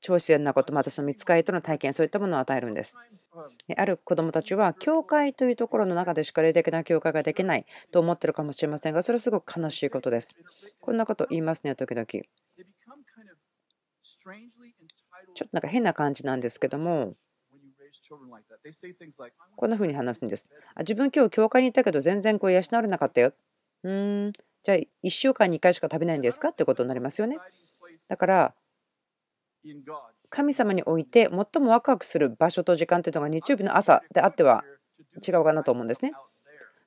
[0.00, 2.96] 超自然なこと、またその見つかりとの体験、そういったものを与えるんです。
[3.76, 10.36] ある子どもたちは、教会というところの中でしか霊的な教会ができないと思ってるかもしれませんが、それはすごく悲しいことです。
[10.80, 12.06] こんなこと言いますね、時々。
[15.36, 17.14] ちょっとなんか変な感じなんですけども、
[19.56, 20.50] こんな風に話すんです。
[20.74, 23.32] あ自分今日教会に行ったけど全然こう養われなかったよ。
[23.82, 26.48] うーん、じゃあ1週間に1回しか食べないんですか？
[26.48, 27.38] ってことになりますよね。
[28.08, 28.54] だから、
[30.30, 34.64] 神様において最もワクワクする場所と時間というのが日曜日の朝であっては
[35.26, 36.12] 違うかなと思うんですね。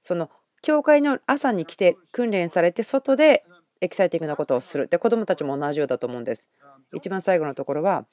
[0.01, 0.31] その
[0.62, 3.45] 教会の朝に来て訓練されて外で
[3.81, 4.88] エキサイティングなことをする。
[4.88, 6.49] で子どもたちも同じようだと思うんです。
[6.93, 8.05] 一番最後のところは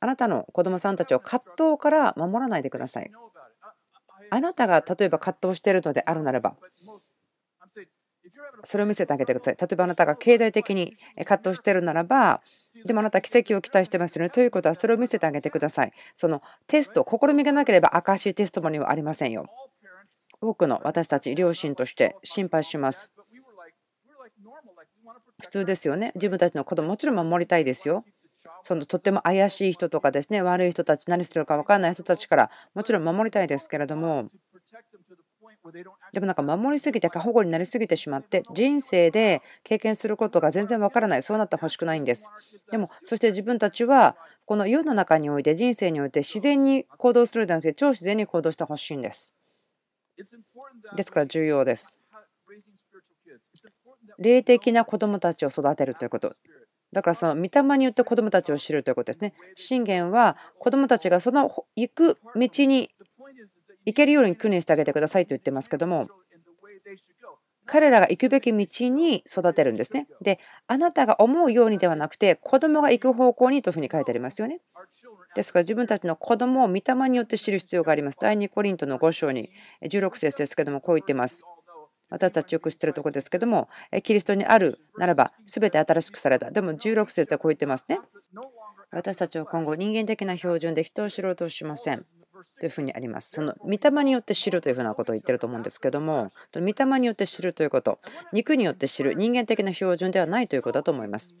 [0.00, 3.10] あなたの子供さんたちを葛藤から守らないでください。
[4.30, 6.56] あなたが例えば葛藤しているのであるならば、
[8.64, 9.56] それを見せてあげてください。
[9.58, 12.42] 例えばあなたが経済的に葛藤しているならば、
[12.84, 14.30] でもあなた奇跡を期待してますよね。
[14.30, 15.92] ということはそれを見せてあげてください。
[16.14, 19.46] そのテスト、試みがなければ証しテストもにはありませんよ。
[20.40, 23.12] 多くの私たち両親として心配します。
[25.40, 26.12] 普通ですよね。
[26.14, 28.04] 自分たちの子供もちろん守りたいですよ。
[28.62, 34.28] そのとっても怪しい人とかですね悪い人たち何するか分からない人たちからもちろん守りたいですけれども
[36.12, 42.30] でもなんか守りすぎて過保護になりすぎてしまって人生で経験することが全然わからないそうなってほしくないんです
[42.70, 49.34] でもそして自分たちはこの世の中において人生において自然に行動するではなくて超自然に行動してほしいんです
[50.96, 51.98] ですから重要です。
[54.18, 56.34] 霊的な子供たちを育てるということ。
[56.92, 59.34] だからその御霊によって子供たちを知るということですね。
[59.54, 62.90] 信玄は子供たちがその行く道に
[63.84, 66.08] 行けるように訓練してあげてくださいと言ってますけども
[67.68, 70.08] 彼らが行くべき道に育てるんですね。
[70.22, 74.60] で、あなたが思うようにではなくて、子供が行く方向にというふうに書いてありますよね。
[75.36, 78.18] ですから自分たちの子供を御霊によって知る必要があります。
[78.18, 79.50] 第2コリントの5章に
[79.82, 81.44] 16節ですけども、こう言ってます。
[82.10, 83.68] 私たちよく知ってるところですけども、
[84.02, 86.50] キリストにあるならば、全て新しくされた。
[86.50, 88.00] でも16節はこう言ってますね。
[88.90, 92.06] 私たちは今後、人間的な標準で人を知ろうとしません。
[92.60, 93.32] というふうにあります。
[93.32, 97.98] その御霊によって知るというふうなことを言ってると思うんですけども、御霊によって知るということ、
[98.32, 101.34] 肉によって知る、人間的な標準ではないということだと思います。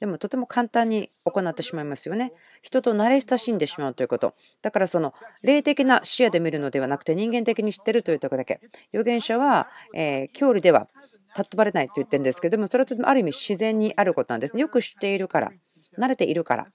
[0.00, 2.32] でもとても簡単に行ってしまいますよね。
[2.62, 4.34] 人と慣れ親しんでしまうということ。
[4.62, 8.60] だからその霊的な視野で見るのではなくて人間的に知ってるというところだけ。
[8.92, 10.88] 預言者は、え教理では
[11.34, 14.58] 尊ばれないと言ってるんですけども、それはとてもある意味自然にあることなんです。
[14.58, 15.52] よく知っているから、
[15.98, 16.66] 慣れているから。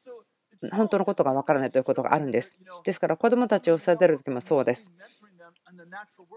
[0.71, 2.57] 本当のことがわからないということがあるんです。
[2.84, 4.91] ですから子どもたちを育てる時もそうです。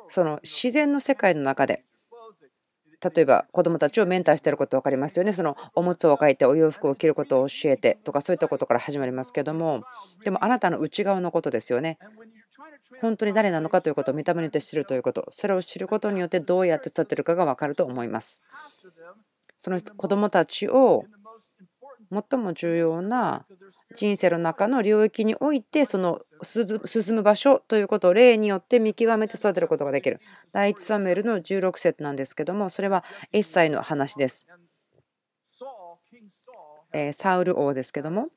[0.08, 1.84] その自然の世界の中で
[3.04, 5.32] 例えば子どもたちをメンターしてること分かりますよね。
[5.32, 9.84] そのおむつを書いてお洋服を着ることを教えてとかそういったことから始まりますけども
[10.22, 11.98] でもあなたの内側のことですよね。
[13.00, 18.42] 本当に誰なのかということを見た目によって知るということそれを知ることによってどうやって育てるかが分かると思います。
[19.58, 21.04] その子どもたちを
[22.10, 23.46] 最も重要な
[23.94, 30.20] 人生の中の領域においてその進む場所ということを例によって見極めて育てることができる。
[30.52, 34.46] 第1サムエルの16節なんですけどもそれはエッサイの話です。
[37.12, 38.28] サウル王ですけども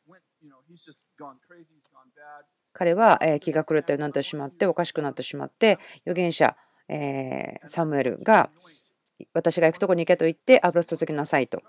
[2.73, 6.55] 彼は気が狂ったようになってしまっておかしくなってしまって預言者
[7.65, 8.49] サムエルが
[9.33, 11.61] 私が行くとこに行けと言って油注ぎなさいと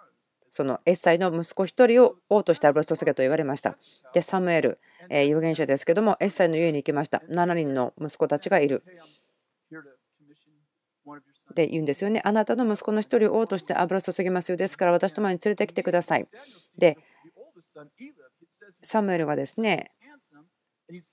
[0.50, 3.76] そのエッサイの息子1人を王として油注げと言われました。
[4.12, 4.78] で、サムエル、
[5.10, 7.22] え預言者ですけども、エッサイの家に行きました。
[7.28, 8.82] 7人の息子たちがいる。
[11.54, 12.20] で言うんですよね。
[12.24, 14.56] あなたの息子の1人を王として油注ぎますよ。
[14.56, 16.28] ですから私の前に連れてきてください。
[16.76, 16.98] で、
[18.82, 19.92] サムエルがですね、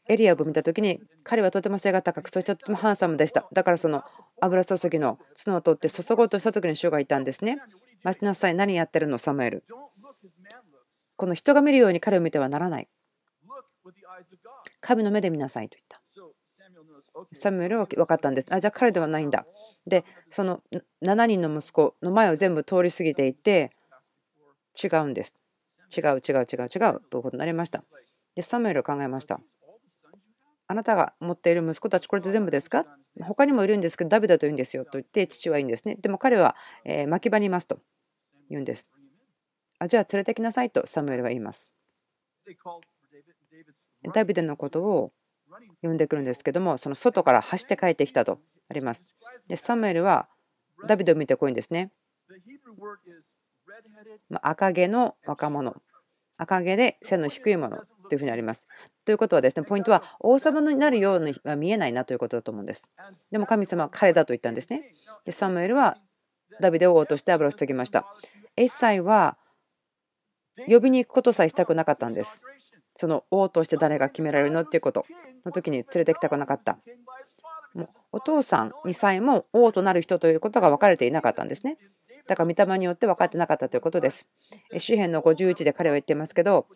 [0.07, 4.03] エリアを見た時に彼はとても背が高くそしてとてもハンサムでしただからその
[4.39, 7.57] 油注ぎの角を取って注ごうとした時に主がいたんですね
[8.05, 8.55] 待ちなさい。
[8.55, 9.65] 何やってるの、サムエル。
[11.15, 12.87] この人が見るように彼を見てはならない。
[14.79, 15.99] 神の目で見なさいと言った。
[17.33, 18.47] サムエルは分かったんです。
[18.51, 19.47] あ、じゃあ彼ではないんだ。
[19.87, 20.61] で、その
[21.01, 23.71] 7人の息子の前を全部通り過ぎていて、
[24.81, 25.33] 違うんです。
[25.95, 27.83] 違う違う違う違うということになりました。
[28.35, 29.39] で、サムエルは考えました。
[30.67, 32.85] あなたが持っている息子たち、これで全部ですか
[33.21, 35.95] 他にもいるんですけど、ダビデと言うんですよと言って、父はいいんですね。
[35.95, 37.79] でも彼は、え牧場にいますと。
[38.49, 38.87] 言うんです。
[39.79, 41.73] あじゃあ連れてきなさいとサムエルは言います。
[44.13, 45.11] ダビデのことを
[45.81, 49.05] 呼んでくるんですけども、その外から走って帰ってきたとあります。
[49.47, 50.27] で、サムエルは
[50.87, 51.91] ダビデを見てこいんですね。
[54.41, 55.75] 赤毛の若者、
[56.37, 58.67] 赤毛で背の低いものというふうにあります。
[59.05, 62.89] ということはですね、ポイントは王様になるようには見えないなということだと思うんです。
[63.31, 64.93] でも神様は彼だと言ったんですね。
[65.25, 65.97] で、サムエルは
[66.61, 68.05] ダビデを王として油を注ぎました。
[68.57, 69.37] エッサイは
[70.67, 72.43] 呼びに行くことさえしたくなかったんです。
[72.95, 75.05] その王として誰が決められるのっていうこと
[75.45, 76.77] の時に連れてきたくなかった。
[77.73, 81.77] もうお父さんにさえも王となる人ということが分かれていなかったんですね。
[82.25, 84.27] だから御霊によって分かってなかったということです。
[84.77, 86.67] 詩篇の51で彼は言っていますけど、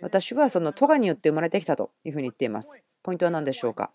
[0.00, 2.74] 私はその咎によって生まれてきたというふうに言っています。
[3.02, 3.92] ポイントは何でしょうか？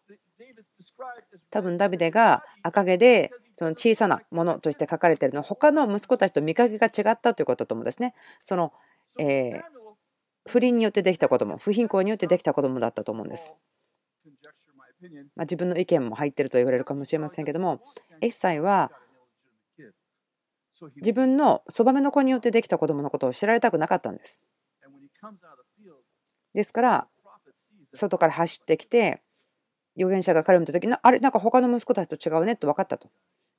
[1.49, 8.13] 多分ダビデが赤毛でその小さなものとして書かれているのは他の息子たちと見かけが違ったということだと思うんですね。
[8.39, 8.73] その、
[9.17, 9.61] えー、
[10.45, 13.53] 不倫によってできた子供不貧困によってできた子供だったと思うんです。
[15.35, 17.81] まあ、自分の意見も入ってると言われるかもしれませんけども
[18.21, 18.91] エッサイは
[20.97, 24.43] 自分のそばめの子によってできた子供のことを知られたくなかったんです。
[26.53, 27.07] ですから
[27.93, 29.21] 外から走ってきて
[29.97, 33.09] 預言者が彼を見た時にあれなんか他の息子たちと違うねと分かったと。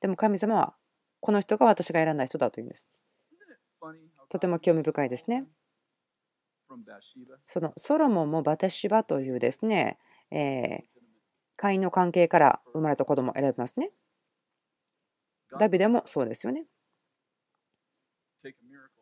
[0.01, 0.75] でも神様は
[1.21, 2.91] この人が私が選んだ人だというんです。
[4.29, 5.47] とても興味深いですね。
[7.47, 9.99] そのソロモンもバテシバというですね、
[10.31, 10.83] えー、
[11.57, 13.93] 会員の関係から生まれた子供を選びますね。
[15.59, 16.67] ダビデもそうですよね。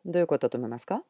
[0.05, 1.03] どういうことだと思いますか？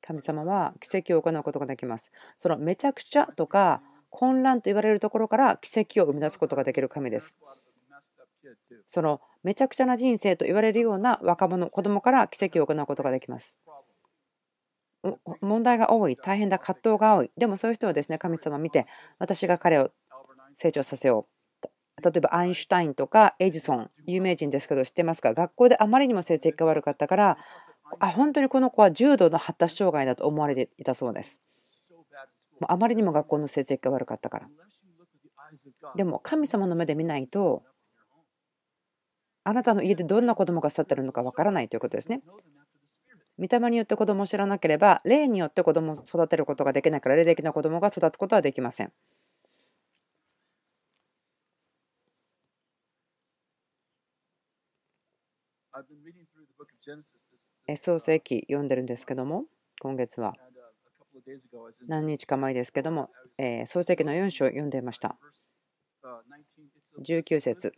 [0.00, 2.10] 神様は奇跡を行うことができます。
[2.38, 7.36] そのめちゃくちゃとか混乱と言われるところから奇跡を生み出すことができる神です。
[8.86, 13.58] そのめちゃくちゃな人生と言われるような若者、子供から奇跡を行うことができます。
[15.42, 17.30] 問題が多い、大変だ、葛藤が多い。
[17.36, 18.86] でもそういう人はですね、神様見て、
[19.18, 19.90] 私が彼を
[20.56, 21.30] 成長させよう。
[22.02, 25.32] 例えばアインシュタインとかエジソン、有名人ですけど知ってますか？
[25.32, 27.38] 学校であまりにも成績が悪かったから、
[28.00, 31.40] あ、本当にこの子は重度の発達障害だと思われていたそうです。
[32.66, 34.48] あまりにも学校の成績が悪かったから。
[35.94, 37.62] でも神様の目で見ないと、
[39.44, 42.22] あなたの家でどんな子供が育ってるのかわからないということですね。
[43.36, 48.92] 見た目によって子供を知らなければ、霊によって子供を育てることができないから、霊的な子供が育つことはできません。
[57.76, 59.46] 創世記読んでるんですけども、
[59.80, 60.34] 今月は
[61.88, 63.10] 何日か前ですけども、
[63.66, 65.16] 創世記の4章を読んでいました。
[67.02, 67.72] 19節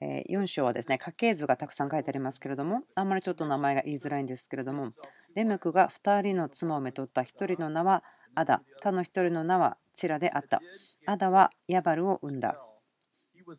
[0.00, 4.92] 4章はですね家系図がたくさん書いてありますけれどもあんまりちょっと名前が言いづらいんですけれども
[5.34, 10.60] レムクが2人の妻をめとった1人の名はアダ他の1人の名はチラであった。
[11.06, 12.56] アダはヤバルを生んだ。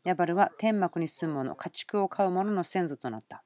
[0.05, 3.43] ヤバルは天幕に住む者家畜を飼う者の先祖となった。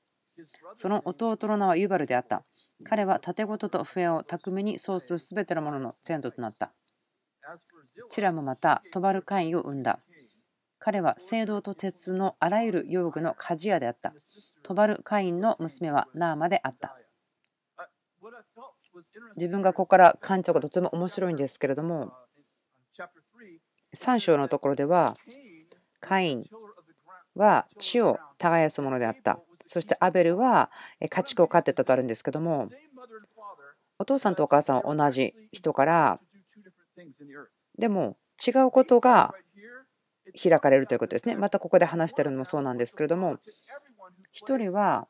[0.75, 2.43] その弟の名はユバルであった。
[2.84, 6.71] 彼は盾事と笛を巧みに操するすべてのものの先祖となった。
[8.12, 9.99] チラもまたトバルカインを生んだ。
[10.86, 14.13] 彼は青銅と鉄のあらゆる用具の鍛冶屋であった。
[14.63, 16.98] トバルカインの娘はナーマであった。
[19.38, 22.12] 自分がここから感じたこととても面白いんですけれども、
[23.96, 25.13] 3章のところでは、
[26.02, 26.43] カイン
[27.34, 29.39] は地を耕すものであった。
[29.67, 30.69] そしてアベルは
[31.10, 32.67] 家畜を飼ってたとあるんですけども、
[34.00, 36.19] お父さんとお母さんは同じ人から、
[37.78, 39.34] でも違うことが
[40.41, 41.36] 開かれるということですね。
[41.36, 43.38] またここで話してるのもそうなんですけれども、
[44.33, 45.07] 1人は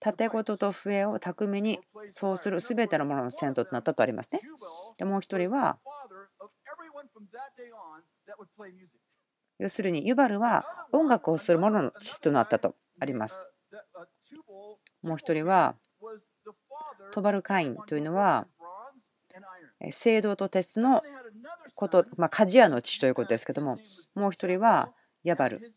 [0.00, 4.40] 盾事と笛を巧みにそうする全てのものの先祖となったとありますね。
[4.98, 5.78] でもう1人は、
[9.58, 13.46] 要するにユバルは音楽をする者の父となったとあります。
[15.02, 15.76] もう1人は、
[17.12, 18.46] トバルカインというのは、
[19.92, 21.02] 青銅と鉄の
[21.74, 23.78] こと、まあ、鍛冶屋の父ということですけども、
[24.14, 24.92] もう一人は
[25.24, 25.74] ヤバル。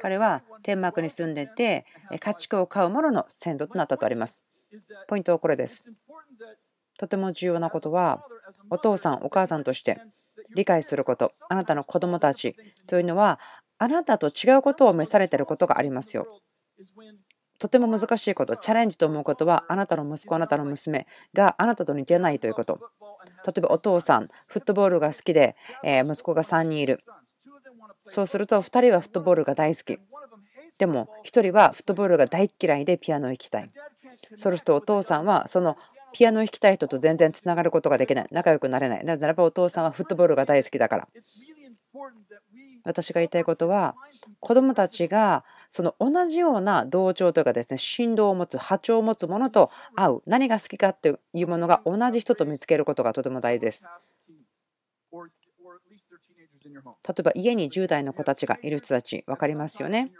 [0.00, 1.84] 彼は天幕に住んでいて、
[2.18, 4.44] 家畜を飼う者の先祖となったとあります。
[5.08, 5.84] ポイントはこれです。
[6.98, 8.24] とても重要なことは、
[8.70, 10.00] お父さん、お母さんとして
[10.54, 13.38] 理解すること、あなたの子供たちというのは、
[13.78, 16.26] あなたと違うことを召されていることがありますよ。
[17.58, 22.80] とても難しいこと、チャレンジと思うことは、あなたの息子、あなたの娘があなたと似てないということ。
[23.46, 27.00] 例えばお父さん、フットボールが好きで、え息子が3人いる。
[28.04, 29.98] そうすると2人はフットボールが大好き。
[30.78, 33.70] でも1人はフットボールが大嫌いでピアノを弾きたい。
[34.36, 35.76] そうするとお父さんはその
[36.12, 38.26] ピアノを弾きたい人と全然つながることができない。
[38.30, 39.04] 仲良くなれない。
[39.04, 41.08] なぜならばお父さんはフットボールが大好きだから。
[42.84, 43.94] 私が言いたいことは
[44.38, 53.88] 子どもたちがその同じような同調というかですね振動を持つ波長を持つものと合う何が好きかっていうものが同じ人と見つけることがとても大事です。
[57.08, 60.12] 例えば家に10代の子たちがいる人たち分かりますよね。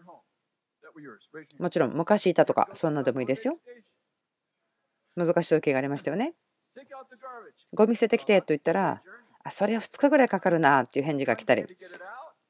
[1.59, 3.59] もちろん昔いたとかそんなでもいいですよ。
[5.16, 6.35] 難しい時がありましたよね。
[7.72, 9.02] ゴミ捨ててきてと言ったら
[9.44, 11.64] あそれは2日ぐらいかかるなっていう返事が来たり。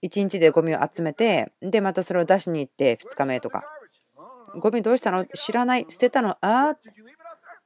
[0.02, 3.64] 1日でゴミを集めてでまたそれを出しに行って2日目とか
[4.58, 5.26] ゴミどうしたの？
[5.26, 5.86] 知らない？
[5.90, 6.30] 捨てたの？
[6.40, 6.78] ああ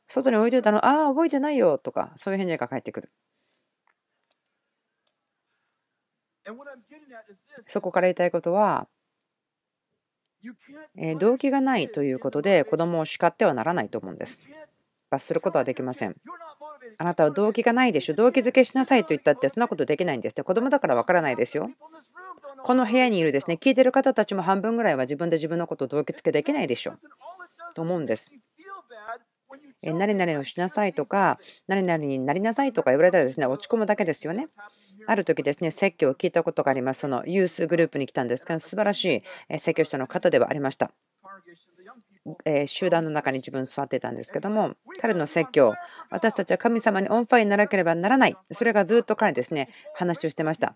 [0.08, 0.84] 外に置いてたの？
[0.84, 3.12] ああ覚えてないよとかそういう返事が返ってくる。
[7.66, 8.86] そこから言いたいことは、
[11.18, 14.42] 動機がないということで子供を叱ってはならないと思うんです。
[15.08, 16.16] 罰することはできません。
[16.98, 18.14] あなたは動機がないでしょ。
[18.14, 20.42] 動機づけしなさいと言ったってそんなことできないんですって。
[20.42, 21.70] 子供だからわからないですよ。
[22.64, 26.94] この部屋にいるですね、聞いてる方たちも半分ぐらいは自分で自分のことを動機づけできないでしょ。
[27.74, 28.30] と思うんです。
[29.82, 34.48] 何々をしなさいとか、何々になりなさいとか言われたらですね、落ち込むだけですよね。
[35.06, 37.00] ある時ですね、説教を聞いたことがあります。
[37.00, 40.92] その youth group に来たんですが、素晴らしい説教者の方ではありました。
[42.44, 45.74] え集団の中に自分座ってたんですけども、彼の説教、
[46.10, 48.36] 私たちは神様にオンファイにならなければならない。
[48.52, 50.74] それがずっと彼ですね、話をしてました。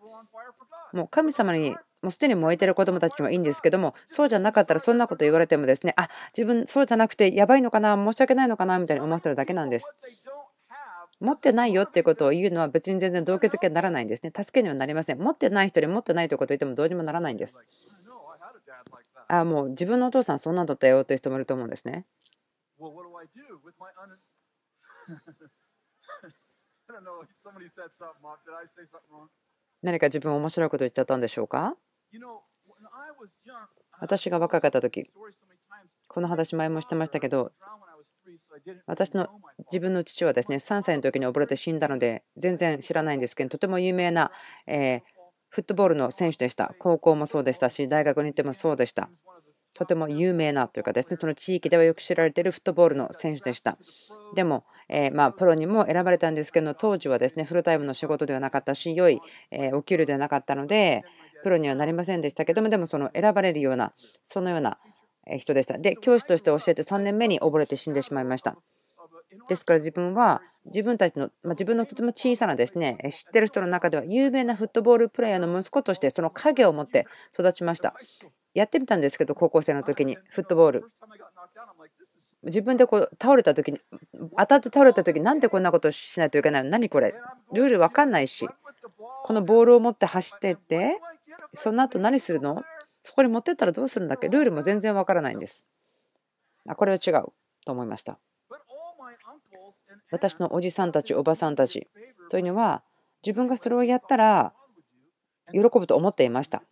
[0.92, 9.96] もう神様にもうすでに燃えてる子どもたちもいいんですけども、そうじゃなかったらそんなこと言われてもですね、あ自分そうじゃなくてやばいのかな、申し訳ないのかなみたいに思ってるだけなんです。
[11.20, 14.32] 持ってないよっていうことを言うのは別に全然動機づけにならないんですね。
[14.34, 15.18] 助けにはなりません。
[15.18, 17.61] 持ってない人に持ってないということを言ってもどうにもならないんです。
[19.29, 22.07] あもう自分のお父さんそんなんだったよという人もいると思うんですね。
[29.83, 31.76] 何か自分面白いこと言っちゃったんでしょうか？
[34.01, 35.11] 私が若かった時
[36.09, 37.53] この話前もしてましたけど
[38.87, 39.29] 私の
[39.70, 44.31] 自分の父はですね3歳の時に溺れて死んだので全然知らないんですけどとても有名な、
[44.66, 45.03] え
[45.49, 49.11] フットボールの選手でした高校もそうでしたし大学に行ってもそうでした
[49.74, 53.78] とても有名なというかですねその地域ではよく知られているフットボールの選手でした
[54.34, 59.20] でも、えまプロにも選ばれたんですけど当時はですねフルタイムの仕事ではなかったし良い、
[59.51, 61.05] えお給料ではなかったので
[61.42, 63.92] プロにはなりませんでしたけどもでもその選ばれるような
[64.24, 64.78] そのような
[65.36, 65.78] 人でした。
[65.78, 68.57] で、教師として教えて3年目に溺れて死んでしまいました。
[69.49, 77.95] ですから自分は自分たちの、まあ、自分のとても小さなですね知ってる人の中では有名なフットボールプレーヤーの息子としてその影を持って育ちました。
[78.55, 80.85] やってみたんですけど高校生の時にフットボール。
[82.45, 83.81] 自分でこう倒れた時に
[84.37, 86.70] 当たって倒れた時なんでこんなことしないといけないの？
[86.70, 87.14] 何これ？
[87.53, 88.49] ルール分かんないし
[89.24, 90.99] このボールを持って走ってって
[91.55, 92.62] その後何するの？
[93.03, 94.29] そこに持ってったらどうするんだっけ？
[94.29, 95.66] ルールも全然わからないんです。
[96.68, 97.24] あこれは違う
[97.64, 98.18] と思いました。
[100.11, 101.88] 私のおじさんたち、おばさんたち
[102.30, 102.82] というのは
[103.24, 104.53] 自分がそれをやったら
[105.53, 106.62] 喜ぶと思っていました。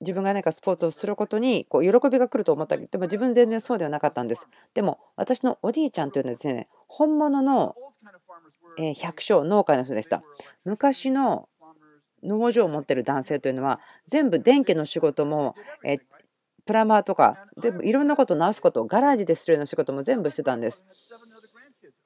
[0.00, 4.48] 自分が何かスポーツをすることにこう喜びが来ると思ったけど、でも自分全然そうではなかったんです。
[4.74, 7.74] でも私のおじいちゃんというのはですね、本物の
[8.96, 10.22] 百姓、農家の人でした。
[10.64, 11.48] 昔の
[12.22, 15.54] 農場を持ってる男性というのは全部電気の仕事も、
[15.84, 15.98] え
[16.66, 20.84] プラマーとか全部いろんなことを直すことをガラージでするような仕事も全部してたんです。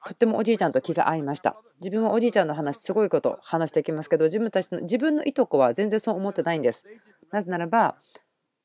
[0.05, 1.57] とってもおじいちゃんと気が合いました。
[1.79, 6.85] 自分はおじいちゃんの話すごいこと話していきますけど自分たちの自分のいとこは全然そう思ってないんです。
[7.31, 7.95] なぜならば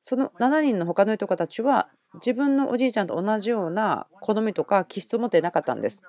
[0.00, 6.02] その7人の他のいとこたちは自分のおじいちゃんと同じような好みとか気質を持っていなかったんです。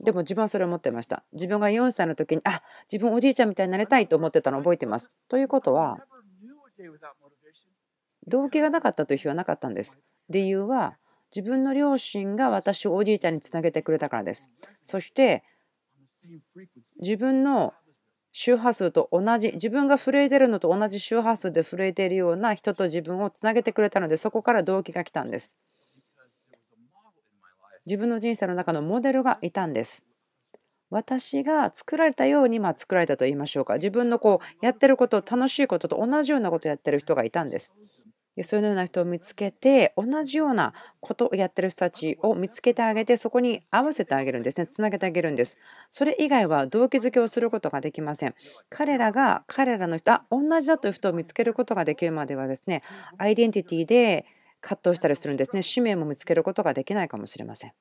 [0.00, 1.24] でも自分はそれを持ってました。
[1.32, 5.12] 自分が4歳の時に、あ自分おじいちゃんみたいになりたいと思ってたのを覚えてます。
[5.28, 5.98] ということは、
[8.26, 9.98] 動機がなかったという日はなかったんです。
[10.28, 10.98] 理由は、
[11.34, 14.50] 自分の両親が私をおじいちゃんにつなげてくれたからです。
[14.84, 15.42] そして、
[17.00, 17.74] 自分の
[18.32, 25.56] 周波数と同じ自分が震えてるのと同じ周波数で震えているような人と自分をつなげてくれたのでそこから動機が来たんです。
[27.84, 30.06] 自分の人生の中のモデルがいたんです。
[30.90, 37.74] 私が作られたようにま作られたと言いましょうか自分のこうやってること楽しいことと同じようなことをやってる人がいたんです。
[38.36, 45.58] でそういうような人を見つけて同じようなことをやってる人たちを見つけてあげてそこに合わせてあげるんですねつなげてあげるんです
[45.90, 48.34] それ以外は動機づけをすることができません
[48.70, 52.82] 彼らが彼らの人あ同じだという人を見つけることができるまではですね
[53.18, 54.26] アイデンティティで
[54.62, 55.62] 葛藤したりするんですね。
[55.62, 57.72] 使命も見つけることができないかもしれません。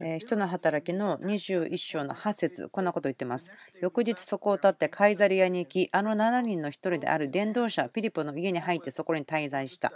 [0.00, 3.50] え人の働きの21章の8節こんなこと言ってます。
[3.80, 9.92] 翌日そこを立ってカイザリアに行き、あの7人の1人である伝道者フィリポの家に入ってそこに滞在した。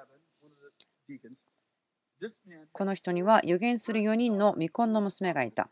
[2.72, 5.68] この人には預言する4人の未婚の娘がいた。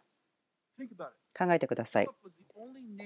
[1.38, 2.06] 考えてください。
[2.06, 2.14] こ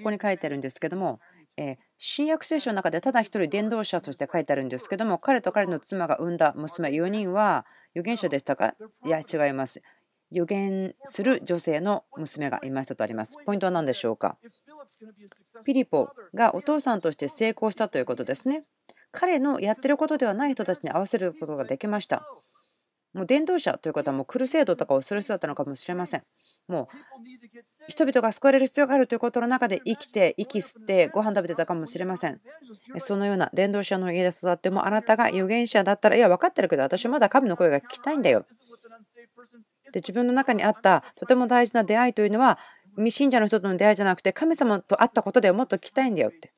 [0.05, 1.21] こに書いてあるんですけども、
[1.57, 8.75] え新約聖書の中でただ一人伝道者として書いてあるんですけども彼と彼の妻が産んだ娘4人は預言者でしたか？
[9.05, 9.83] いや違います
[10.33, 13.37] 預言する女性の娘がいましたとあります。
[13.45, 14.39] ポイントは何でしょうか？
[15.65, 18.65] ピリポがお父さんとして成功したということですね。
[19.13, 22.27] 彼のやってることではない人たちに合わせることができました。
[23.13, 26.23] もう伝道者という方はもうクルセードとかをする人だったのかもしれません。
[26.69, 26.97] もう
[27.89, 32.41] 人々が救われる必要があるということの中で生きて息吸ってご飯食べてたかもしれません。
[32.99, 38.47] そのような伝道者の家で育ってもあなたが預言者だったらいや分かってるけど私まだ神の声が聞きたいんだよ。
[39.93, 42.59] で自分の中にあったとても大事な出会いというのは
[42.97, 46.53] 未信者の人との出会いじゃなくて神様と会ったことでもっと聞きたいんだよって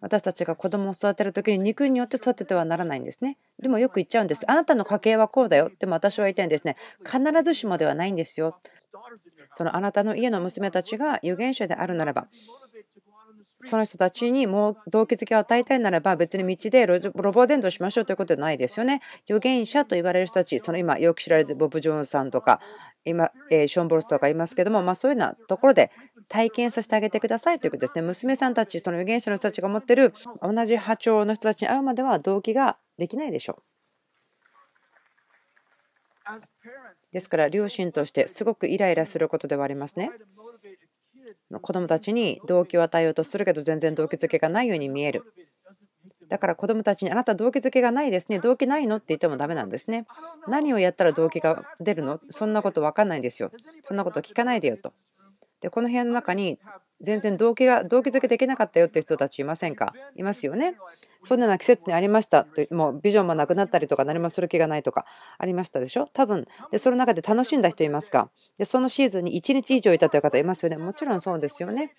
[0.00, 3.38] 私たちが子供を育てる時に肉によって育ててはならないんですね。
[3.60, 4.48] でもよく言っちゃうんです。
[4.50, 5.70] あなたの家系はこうだよ。
[5.78, 6.76] でも私は言いたいんですね。
[7.04, 8.60] 必ずしもではないんですよ。
[9.52, 12.28] そのあなたの家の娘たちが預言者であるならば、
[13.58, 19.00] その人たちにもう動機づけを与えたいならば別に道でロボ伝道しましょうということではないですよね。
[19.28, 22.60] 預言者と言われる人たち、その今よく知られているボブ・ジョーンさんとか、
[23.04, 25.90] 今、えショーン・ボルスとかいますけども、まあ、そういうようなところで
[26.28, 28.02] 体験させてあげてくださいということですね。
[28.02, 33.62] 娘さんたち、その預言者の人たちが持っている同じ波長の人たちに会うまでは動機ができないでしょう。
[37.12, 40.10] ですから両親としてすごくイライラすることではありますね。
[41.60, 45.24] 子どもたちに動機を与えようとするけど全然動機づけがないように見える。
[46.28, 48.96] だから子どもたちにあなた動機づけがないですね、動機ないの？
[48.96, 50.06] って言ってもダメなんですね。
[50.48, 52.20] 何をやったら動機が出るの？
[52.30, 53.52] そんなこと分かんないですよ。
[53.82, 54.92] そんなこと聞かないでよと。
[55.60, 56.58] でこの部屋の中に
[57.00, 59.94] 全然動機が動機づけできなかったよっていう人たちいませんか？
[60.16, 60.76] いますよね。
[61.26, 65.04] そんなような季節にありましたともうビジョンもなくなったりとか何もする気がないとか
[65.38, 66.06] ありましたでしょ？
[66.12, 68.30] 多分でその中で楽しんだ人いますか？
[68.56, 70.78] でそのシーズンに1日以上いたという方いますよね？
[70.78, 71.92] もちろんそうですよね。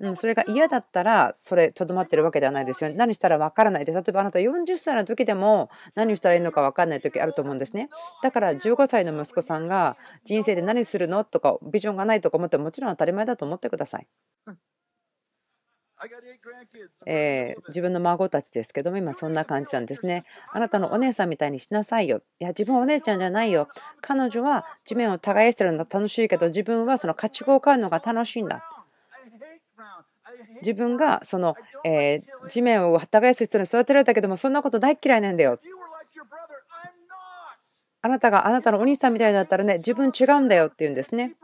[0.00, 2.96] うん、それが嫌だったらそれとどまってるわけではないですよね。
[2.96, 7.90] 何したら分からないで例えばあなた40歳の時でも何をしたらいいのか分からない時あると思うんですね。
[8.22, 11.24] だから15歳の息子さんが人生で何するの？
[11.24, 14.06] とかビジョンがないとか思ってももちろん当たり前だと思ってください。
[17.06, 20.24] えー、自分の孫たちですけども今そんな感じなんですね。
[20.52, 22.22] あなたのお姉さんみたいにしなさいよ。
[22.40, 23.68] いや自分はお姉ちゃんじゃないよ。
[24.00, 28.66] 彼女は地面を耕してるのが楽しいけど自分はその家畜を飼うのが楽しいんだ。
[30.62, 35.58] 自分がその、えー、地面を耕す人に育てられたけどもそんなこと大嫌いなんだよ。
[38.02, 41.34] あなたがあなたのお兄さんみたいだったらね自分違うんだよって言うんですね。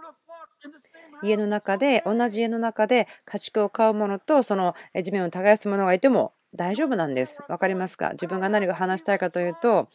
[1.22, 7.42] 家の中で同じ家の中で家畜を飼うものとその地面を耕すものがいても大丈夫なんです。
[7.48, 8.10] 分かりますか？
[8.12, 9.88] 自分が何を話したいかというと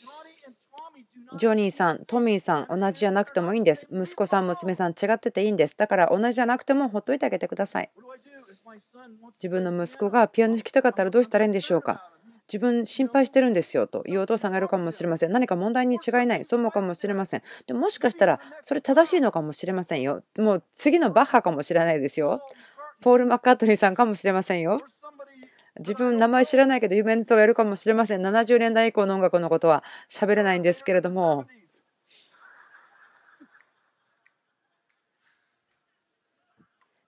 [1.37, 3.87] ジョニーさん、トミーさん、同じじゃなくてもいいんです。
[3.91, 5.75] 息子さん、娘さん、違ってていいんです。
[5.75, 7.89] だから同じじゃなくてもほっといてあげてください。
[9.33, 12.09] 自分の息子がピアノ弾きたかったらどうしたらいいんでしょうか？
[12.47, 15.31] 自分心配してるんですよというお父さんがいるかもしれません。
[15.31, 17.41] 何か問題に違いない、そう思うかもしれません。
[17.67, 20.23] でもしかしたらそれ正しいのかもしれませんよ。
[20.37, 22.41] もう次のバッハかもしれないですよ。
[23.01, 24.79] ポール・マッカートニーさんかもしれませんよ。
[25.79, 28.21] 自分名前知らないけど有名な人がいるかもしれません。
[28.21, 31.45] 70年代以降の音楽のことは喋れないんですけれども。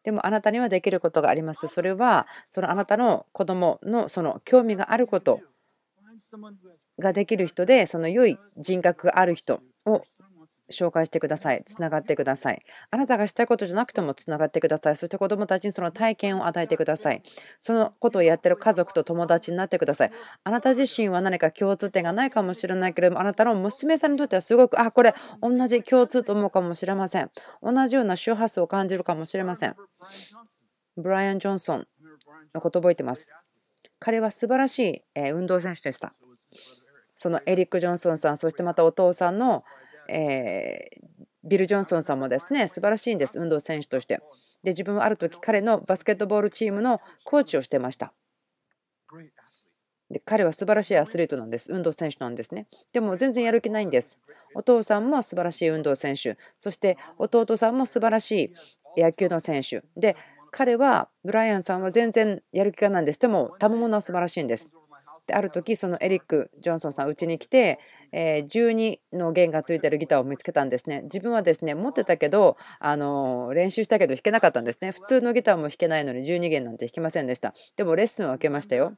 [0.08, 1.68] でもあなたにはできることがあります。
[1.68, 5.42] それはそのあなたの子供のその興味があること
[6.98, 10.04] ができる人でその良い人格がある人を
[10.72, 11.64] 紹介してください。
[11.66, 12.62] つながってください。
[12.92, 14.96] あなたがしたいことじゃなくてもつながってください。
[14.96, 17.22] そして子どもたちにその体験を与えてください。
[17.60, 20.12] そのことをやってる家族と友達になってください。
[20.44, 27.32] あなた自身は何か共通点がないかもしれないけれども、あなたの娘さんにとってはすごく、あ、これ同じ共通と思うかもしれません。
[27.62, 29.76] 同じような周波数を感じるかもしれません。
[30.98, 31.88] ブライアン・ジョンソン
[32.54, 33.32] のこと覚えてます。
[34.00, 36.14] 彼は素晴らしい運動選手でした。
[37.16, 39.64] そのエリック・ジョンソンさん、そしてまたお父さんの
[40.10, 40.90] え
[41.44, 44.22] ビル・ジョンソンさんもですね素晴らしいんです運動選手として。
[44.64, 48.14] で自分はある時彼のバスケットボールチームのコーチをしてました。
[50.10, 52.68] で彼は素晴らしいアスリートなんです運動選手なんですね。
[52.94, 54.20] でも全然やる気ないんです。
[54.56, 56.38] お父さんも素晴らしい運動選手。
[56.58, 58.54] そして弟さんも素晴らし
[58.96, 59.84] い野球の選手。
[59.96, 60.16] で
[60.52, 63.20] 彼はブライアンさんは全然やる気がないんです。
[63.20, 64.72] でも賜物は素晴らしいんです。
[65.28, 67.80] である時そのエリック・ジョンソンさんうちに来て、
[68.14, 71.02] え12の弦がついてるギターを見つけたんですね。
[71.04, 74.92] 自分はですね持ってたけどあの練習したけど弾けなかったんですね。
[74.92, 77.54] 普通のギターも弾けないのに12弦なんて弾きませんでした。
[77.76, 78.96] でもレッスンを受けましたよ。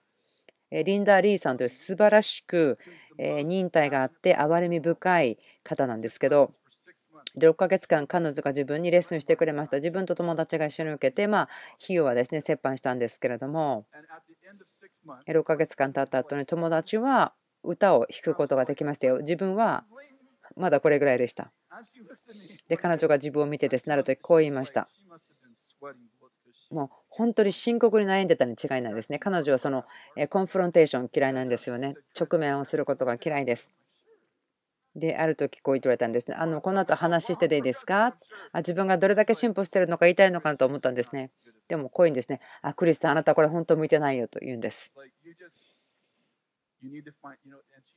[0.72, 2.78] リンダー・リーさんという素晴らしく
[3.18, 6.54] 忍耐があって憐れみ深い方なんですけど
[7.38, 11.50] 6ヶ月間彼女が自分にレッスンしてくれました自分と友達が一緒に受けてまあ
[11.84, 13.86] 費用はですね折半したんですけれども
[15.28, 19.20] 6ヶ月間経った後に友達は歌を弾くことができましたよ。
[19.20, 19.84] 自分は
[20.56, 21.52] まだこれぐらいでした。
[22.68, 24.88] で、彼女が自分を見てですなるとこう言いました。
[26.72, 29.20] もう本当に深刻に悩んでたに違いないですね。
[29.20, 29.86] 彼女はその
[30.30, 31.96] コンフロンテーション嫌いなんですよね。
[32.20, 33.72] 直面をすることが嫌いです。
[34.96, 36.36] で、ある時こう言っておられたんですね。
[36.36, 38.18] あのこの後話してていいですか
[38.52, 41.32] あ自分がどれだけ進歩してるのか言いたいのかなと思ったんですね。
[41.68, 42.42] でもこういうんですね。
[42.62, 44.94] あ、クリスさん、あなたこれ本当向いてないよと言うんです。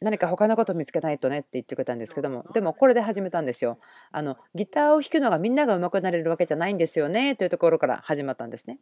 [0.01, 3.79] 何か他のことを見つけないとねって言ってくれたんですけどもでもこれで始めたんですよ
[4.11, 8.81] あのギターを弾くのがみんなが上手くなれるわけじゃないんですよねというところから始まったんですね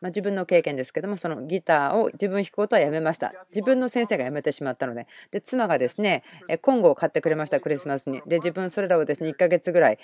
[0.00, 3.32] まあ、自分の経験ですけどもそのギターを自分弾くことはやめました。
[3.50, 5.06] 自分の先生が辞めてしまったので。
[5.30, 6.22] で妻がですね
[6.62, 8.22] コンゴを買ってくれましたクリスマスに。
[8.26, 9.98] で自分それらをですね1ヶ月ぐらい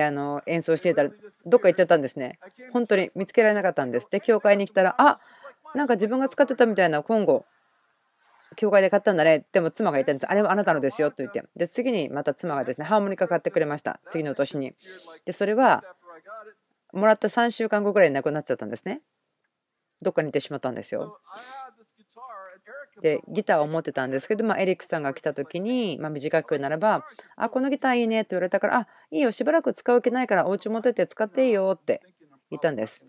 [0.00, 1.10] あの演奏していたら
[1.46, 2.38] どっか行っちゃったんですね。
[2.72, 4.08] 本当に見つけられなかったんです。
[4.10, 5.20] で教会に来たらあ
[5.74, 7.44] なんか自分が使ってたみたいなコンゴ
[8.56, 9.44] 教会で買ったんだね。
[9.52, 10.26] でも妻が言ったんです。
[10.26, 11.44] あれはあなたのですよと言って。
[11.56, 14.00] で次にまた妻がですねハーモニカ買ってくれました。
[14.10, 14.74] 次の年に。
[15.26, 15.84] でそれは
[16.92, 19.02] もらった3週間後ぐらいに亡くなっちゃったんですね
[20.02, 21.18] どっかに行ってしまったんですよ。
[23.00, 32.02] でギターを持ってたんですけど、まあ、エリックさんが来た時に、まあ、短くならば「あこのギターいいね」って言われたから「あいいよしばらく使う気ないからお家持ってって使っていいよ」って
[32.50, 33.06] 言ったんです。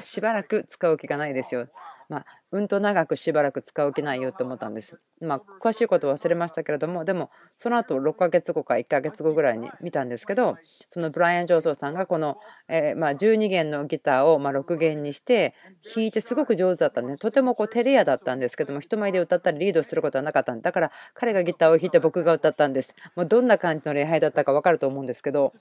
[0.00, 1.68] しばらく使う気がないですよ。
[2.08, 4.98] まあ、うんと長くしばらく使う気ないよと思ったんです。
[5.20, 10.56] まあ、詳しいこと忘れましたけれども、でも、その後6ヶ月後か1ヶ月後ぐらいに見たんですけど、
[10.86, 12.38] そのブライアン・ジョーソーさんがこの、
[12.68, 15.54] えま12弦のギターをま6弦にして
[15.94, 17.16] 弾いてすごく上手だったね。
[17.18, 22.94] とてもこうテレアだったんですけども、人前で歌ったりリードすることはなかったんだから、彼がギターを弾いて僕が歌ったんです。
[23.16, 25.52] もうどんな感じの礼拝だったか分かると思うんですけど、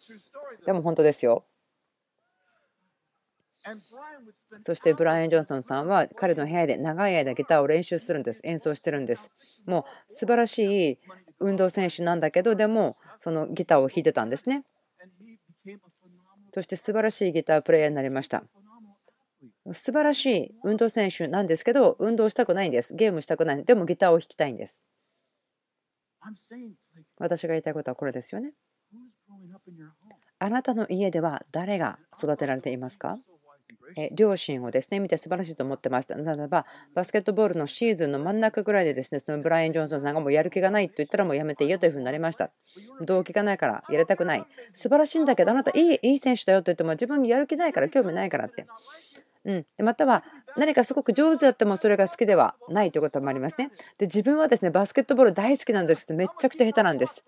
[0.66, 1.44] でも本当ですよ。
[4.62, 8.42] そしてブライアン・ジョンソンさんは彼の部屋で長い間ギターを練習するんです。
[8.44, 9.32] 演奏してるんです。
[9.66, 10.60] もう素晴らし
[10.92, 11.00] い
[11.40, 14.64] 運動選手なんだけど、でもそのギターを弾いてたんですね。
[16.54, 18.44] そして素晴らしいギタープレーヤーになりました。
[19.74, 22.96] 素晴らしい運動選手なんですけど、運動したくないんです。
[22.96, 23.64] ゲームしたくない。
[23.66, 24.84] でもギターを弾きたいんです。
[27.18, 28.54] 私が言いたいことはこれですよね。
[30.40, 33.20] あなたの家では誰が育てられていますか？
[34.12, 36.16] 両親をですね見て素晴らしいと思ってました。
[36.16, 42.52] ならば、バスケットボールのシーズンの真ん中ぐらいでですねそのブライアン・ジョンソンさんがもうやる気がないと言ったらもうやめていいよというふうになりました。
[43.06, 44.46] 動機がないからやりたくない。
[44.74, 48.68] 素晴らしいんだけど、あなたいいいい選手だよと言っても自分にやる気ないから興味ないからって。
[49.48, 50.26] うん、または
[50.58, 53.72] 何かすごく上手だってもそれが好きではないということもありますね。
[53.98, 57.24] で自分はですねバスケットボール大好きなんですめちゃくちゃ下手なんです。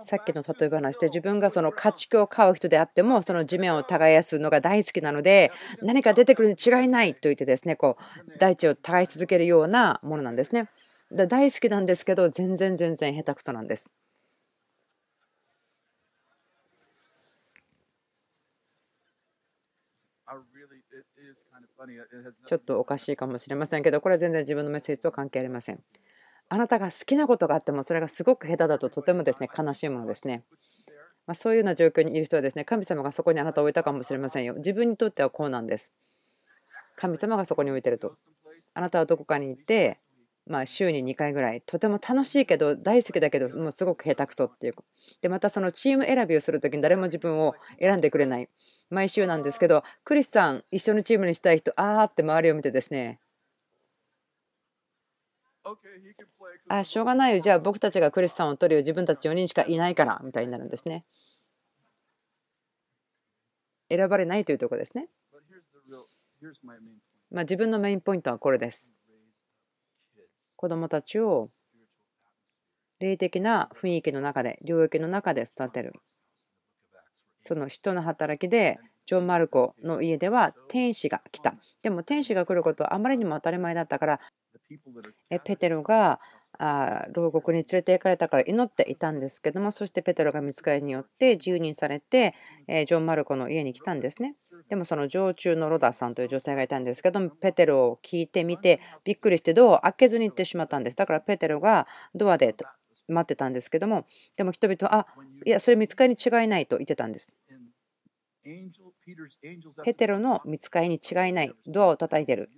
[0.00, 5.52] さっきの例え話で自分がその家畜を飼う人であってもその地面を耕すのが大好きなので
[5.82, 7.96] 何か出てくるに違いないと言ってですねこ
[8.26, 10.68] う大地を耕し続けるようなものなんですね。
[11.12, 13.88] 大好きなんですけど全然全然下手くそなんです。
[22.46, 25.82] ちょっとおかしいかもしれませんけど、これは全然自分のメッセージとは関係ありません。
[26.48, 30.44] あなたが好きなことがあっても、それがすごく下手だととてもですね悲しいものですね。
[31.26, 34.54] まあ、そういうような状況にいる人はですね、神様がそこにあなたを置いたかもしれませんよ。
[34.54, 35.92] 自分にとってはこうなんです。
[36.96, 38.16] 神様がそこに置いてると。
[38.74, 39.98] あなたはどこかに行って、
[40.46, 41.62] まあ、週に2回ぐらい。
[41.62, 44.74] とても楽しいけど大好きだけどもうすごく下手くそっていう
[45.20, 48.48] でまたそのチーム選びをする時に誰も自分を選んでくれない。
[48.90, 53.20] 毎週なんですけどクリスさん一緒のチームにしたい人あーって周りを見てですね。
[56.68, 57.40] あしょうがないよ。
[57.40, 58.80] じゃあ僕たちがクリスさんを取るよ。
[58.80, 60.20] 自分たち4人しかいないから。
[60.24, 61.04] みたいになるんですね。
[63.88, 65.08] 選ばれないというところですね。
[67.30, 68.90] まあ自分のメインポイントはこれです
[70.62, 71.50] 子どもたちを
[73.00, 75.92] 霊的な雰囲気の中で領域の中で育てる。
[77.40, 81.56] その人の働きでジョン・マルコの家では天使が来た。
[81.82, 84.20] でも天使が来ることはあまりにも当たり前だったから
[85.44, 86.20] ペテロが
[86.58, 92.34] あ牢獄に連れて行かれたから祈っていたんですけどもそしてペテロが見つかりによって蹂躙されて
[92.68, 94.36] ジョン・マルコの家に来たんですね。
[94.68, 100.96] でもその常駐のロダさんという女性がいたんですけどもペテロを聞いてみてびっくりしてドアを開けずに行ってしまったんです。
[100.96, 102.54] だからペテロがドアで
[103.08, 105.06] 待ってたんですけどもでも人々はあ
[105.44, 107.34] いやそれ見つかりに違いないと言ってたんです。
[109.84, 112.50] ペテロの見つかりに違いないドアを叩いてる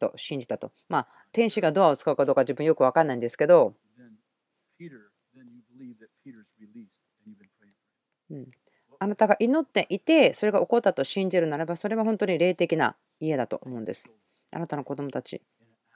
[0.00, 0.72] と信じたと。
[0.88, 3.74] まあ、天使がドアを使うかどうか自分よく分かんないんですけど、
[8.30, 8.46] うん、
[8.98, 14.12] あなたが祈っていて、それが起こったと信じるならば、それは本当に霊的な家だと思うんです。
[14.52, 15.42] あなたの子供たち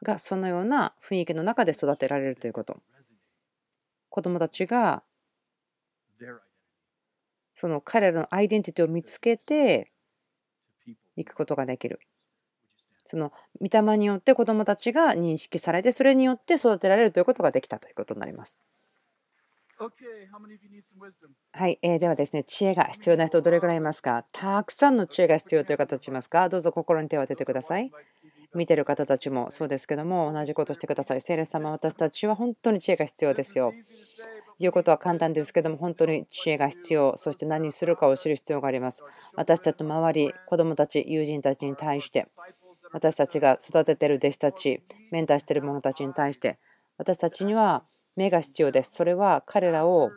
[0.03, 2.81] がそのような雰囲気の中で育てられるということ。
[4.11, 5.03] 子供たちが
[7.55, 9.93] その彼らのアイデンティティを見つけて
[11.17, 12.01] いくことができる。
[13.09, 18.63] その御霊によって子どもたちが認識されてそれによって育てられるということができたということになります。
[21.53, 24.27] はい、えー、ではですね、知恵が必要な人どれくらいいますか？
[24.33, 26.49] たくさんの知恵が必要という方たちいますか？
[26.49, 27.91] どうぞ心に手を当ててください。
[28.55, 31.21] 見てる方たちもそうですけども、同じことしてください。
[31.21, 33.73] 聖霊様、私たちは本当に知恵が必要ですよ。
[34.59, 39.05] 言うことは簡単ですけども、本当に知恵が必要、そして何にするかを知る必要があります。
[39.37, 42.27] 私たちの周り、子どもたち、友人たちに対して、
[42.93, 46.59] 私たちが育てている弟子たち、メンターしている者たちに対して、
[46.97, 47.85] 私たちには
[48.17, 48.93] 目が必要です。
[48.95, 50.11] それは彼らを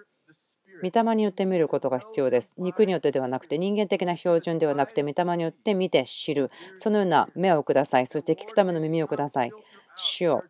[0.81, 2.55] 御霊によって見ることが必要です。
[2.57, 6.49] 肉によってではなくて、人間的な標準ではなくて、御霊によって見て知る。
[6.75, 8.07] そのような目をください。
[8.07, 9.51] そして聞くための耳をください。
[9.95, 10.43] 主よ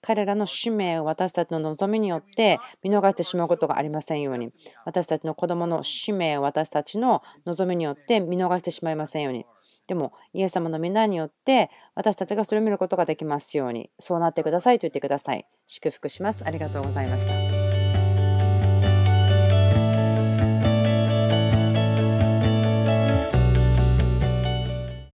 [0.00, 4.52] 彼らの使命を私たちの望みによって見逃してしまうことがありませんように。
[4.84, 9.46] 私たちの子供の使命を私たちの望みによって見逃してしまいませんように。
[9.92, 15.46] でも、イエス様の皆によって私たちがそれを見ることができますように、そうなってくださいと言ってください。
[15.66, 16.46] 祝福します。
[16.46, 17.61] ありがとうございました。